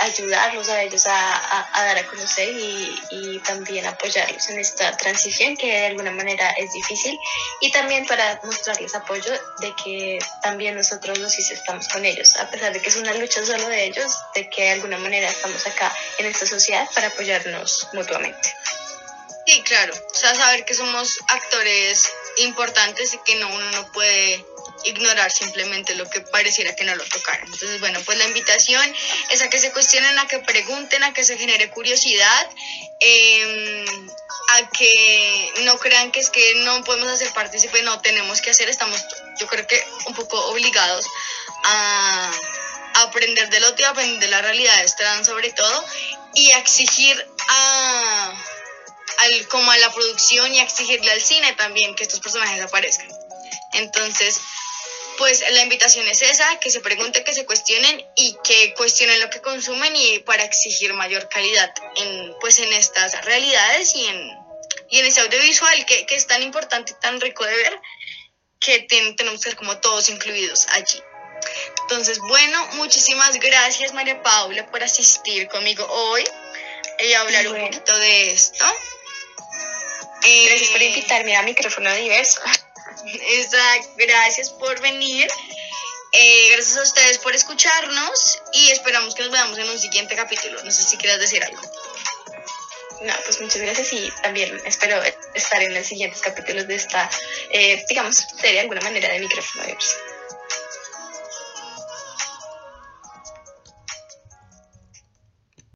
ayudarlos 0.00 0.68
a 0.68 0.82
ellos 0.82 1.06
a, 1.06 1.78
a, 1.78 1.84
dar 1.84 1.98
a 1.98 2.06
conocer 2.06 2.48
y, 2.48 2.98
y, 3.10 3.38
también 3.40 3.86
apoyarlos 3.86 4.48
en 4.50 4.60
esta 4.60 4.96
transición 4.96 5.56
que 5.56 5.66
de 5.66 5.86
alguna 5.86 6.10
manera 6.10 6.50
es 6.58 6.72
difícil 6.72 7.18
y 7.60 7.70
también 7.72 8.06
para 8.06 8.40
mostrarles 8.44 8.94
apoyo 8.94 9.32
de 9.60 9.74
que 9.82 10.18
también 10.42 10.76
nosotros 10.76 11.18
los 11.18 11.38
estamos 11.38 11.88
con 11.88 12.04
ellos, 12.04 12.36
a 12.36 12.48
pesar 12.50 12.72
de 12.72 12.80
que 12.80 12.88
es 12.88 12.96
una 12.96 13.14
lucha 13.14 13.44
solo 13.44 13.68
de 13.68 13.84
ellos, 13.84 14.12
de 14.34 14.48
que 14.48 14.62
de 14.62 14.70
alguna 14.72 14.98
manera 14.98 15.28
estamos 15.28 15.66
acá 15.66 15.94
en 16.18 16.26
esta 16.26 16.46
sociedad 16.46 16.88
para 16.94 17.08
apoyarnos 17.08 17.88
mutuamente. 17.92 18.54
Sí, 19.46 19.62
claro. 19.62 19.92
O 19.92 20.14
sea, 20.14 20.34
saber 20.34 20.64
que 20.64 20.74
somos 20.74 21.18
actores 21.28 22.08
importantes 22.38 23.14
y 23.14 23.18
que 23.18 23.34
no, 23.36 23.48
uno 23.48 23.70
no 23.72 23.92
puede 23.92 24.44
ignorar 24.84 25.30
simplemente 25.30 25.94
lo 25.94 26.08
que 26.08 26.20
pareciera 26.20 26.74
que 26.74 26.84
no 26.84 26.94
lo 26.94 27.04
tocaran. 27.04 27.44
Entonces, 27.46 27.80
bueno, 27.80 28.00
pues 28.04 28.18
la 28.18 28.24
invitación 28.24 28.94
es 29.30 29.42
a 29.42 29.50
que 29.50 29.58
se 29.58 29.72
cuestionen, 29.72 30.18
a 30.18 30.26
que 30.26 30.38
pregunten, 30.40 31.02
a 31.04 31.12
que 31.12 31.24
se 31.24 31.38
genere 31.38 31.70
curiosidad, 31.70 32.50
em, 33.00 34.08
a 34.50 34.70
que 34.70 35.52
no 35.62 35.78
crean 35.78 36.10
que 36.10 36.20
es 36.20 36.30
que 36.30 36.54
no 36.56 36.82
podemos 36.84 37.08
hacer 37.08 37.32
partícipe, 37.32 37.82
no 37.82 38.00
tenemos 38.00 38.40
que 38.40 38.50
hacer, 38.50 38.68
estamos 38.68 39.00
yo 39.38 39.46
creo 39.46 39.66
que 39.66 39.82
un 40.06 40.14
poco 40.14 40.38
obligados 40.46 41.06
a 41.64 42.32
aprender 42.94 43.48
del 43.50 43.64
otro 43.64 43.84
y 43.84 43.88
aprender 43.88 44.20
de 44.20 44.28
la 44.28 44.42
realidad 44.42 44.84
trans 44.96 45.26
sobre 45.26 45.50
todo 45.52 45.84
y 46.34 46.50
exigir 46.52 47.26
a, 47.48 48.34
al, 49.18 49.48
como 49.48 49.70
a 49.70 49.78
la 49.78 49.92
producción 49.92 50.52
y 50.54 50.60
exigirle 50.60 51.10
al 51.10 51.20
cine 51.20 51.52
también 51.54 51.94
que 51.94 52.02
estos 52.02 52.20
personajes 52.20 52.62
aparezcan. 52.62 53.08
Entonces, 53.72 54.40
pues 55.18 55.44
la 55.50 55.62
invitación 55.62 56.06
es 56.08 56.22
esa, 56.22 56.58
que 56.60 56.70
se 56.70 56.80
pregunten, 56.80 57.24
que 57.24 57.34
se 57.34 57.44
cuestionen 57.44 58.04
y 58.16 58.36
que 58.44 58.74
cuestionen 58.74 59.20
lo 59.20 59.30
que 59.30 59.40
consumen 59.40 59.94
y 59.94 60.20
para 60.20 60.44
exigir 60.44 60.92
mayor 60.94 61.28
calidad 61.28 61.72
en, 61.96 62.34
pues 62.40 62.58
en 62.58 62.72
estas 62.72 63.24
realidades 63.24 63.94
y 63.94 64.06
en, 64.06 64.30
y 64.90 64.98
en 64.98 65.06
ese 65.06 65.20
audiovisual 65.20 65.86
que, 65.86 66.06
que 66.06 66.16
es 66.16 66.26
tan 66.26 66.42
importante 66.42 66.92
y 66.92 67.00
tan 67.00 67.20
rico 67.20 67.44
de 67.44 67.56
ver 67.56 67.80
que 68.60 68.80
tenemos 68.88 69.40
que 69.40 69.50
ser 69.50 69.56
como 69.56 69.78
todos 69.78 70.08
incluidos 70.08 70.66
allí. 70.70 71.02
Entonces, 71.82 72.18
bueno, 72.20 72.66
muchísimas 72.74 73.38
gracias 73.38 73.92
María 73.92 74.22
Paula 74.22 74.66
por 74.70 74.82
asistir 74.82 75.48
conmigo 75.48 75.84
hoy 75.88 76.24
y 77.00 77.12
hablar 77.14 77.48
un 77.48 77.60
poquito 77.60 77.96
de 77.98 78.32
esto. 78.32 78.64
Gracias 80.22 80.70
por 80.70 80.80
eh, 80.80 80.86
invitarme 80.86 81.36
a 81.36 81.42
micrófono 81.42 81.92
diverso. 81.94 82.40
Exacto, 83.06 83.90
gracias 83.96 84.50
por 84.50 84.80
venir. 84.80 85.28
Eh, 86.12 86.48
gracias 86.50 86.76
a 86.76 86.82
ustedes 86.82 87.18
por 87.18 87.34
escucharnos 87.34 88.42
y 88.52 88.70
esperamos 88.70 89.14
que 89.14 89.22
nos 89.22 89.32
veamos 89.32 89.56
en 89.58 89.68
un 89.68 89.78
siguiente 89.78 90.14
capítulo. 90.14 90.62
No 90.62 90.70
sé 90.70 90.82
si 90.84 90.96
quieras 90.98 91.18
decir 91.18 91.42
algo. 91.42 91.60
No, 93.02 93.14
pues 93.24 93.40
muchas 93.40 93.62
gracias 93.62 93.92
y 93.94 94.12
también 94.22 94.60
espero 94.64 95.02
estar 95.34 95.62
en 95.62 95.74
los 95.74 95.86
siguientes 95.86 96.20
capítulos 96.20 96.68
de 96.68 96.76
esta, 96.76 97.10
eh, 97.50 97.84
digamos, 97.88 98.16
serie 98.16 98.52
de 98.52 98.60
alguna 98.60 98.80
manera 98.82 99.12
de 99.12 99.20
micrófono. 99.20 99.64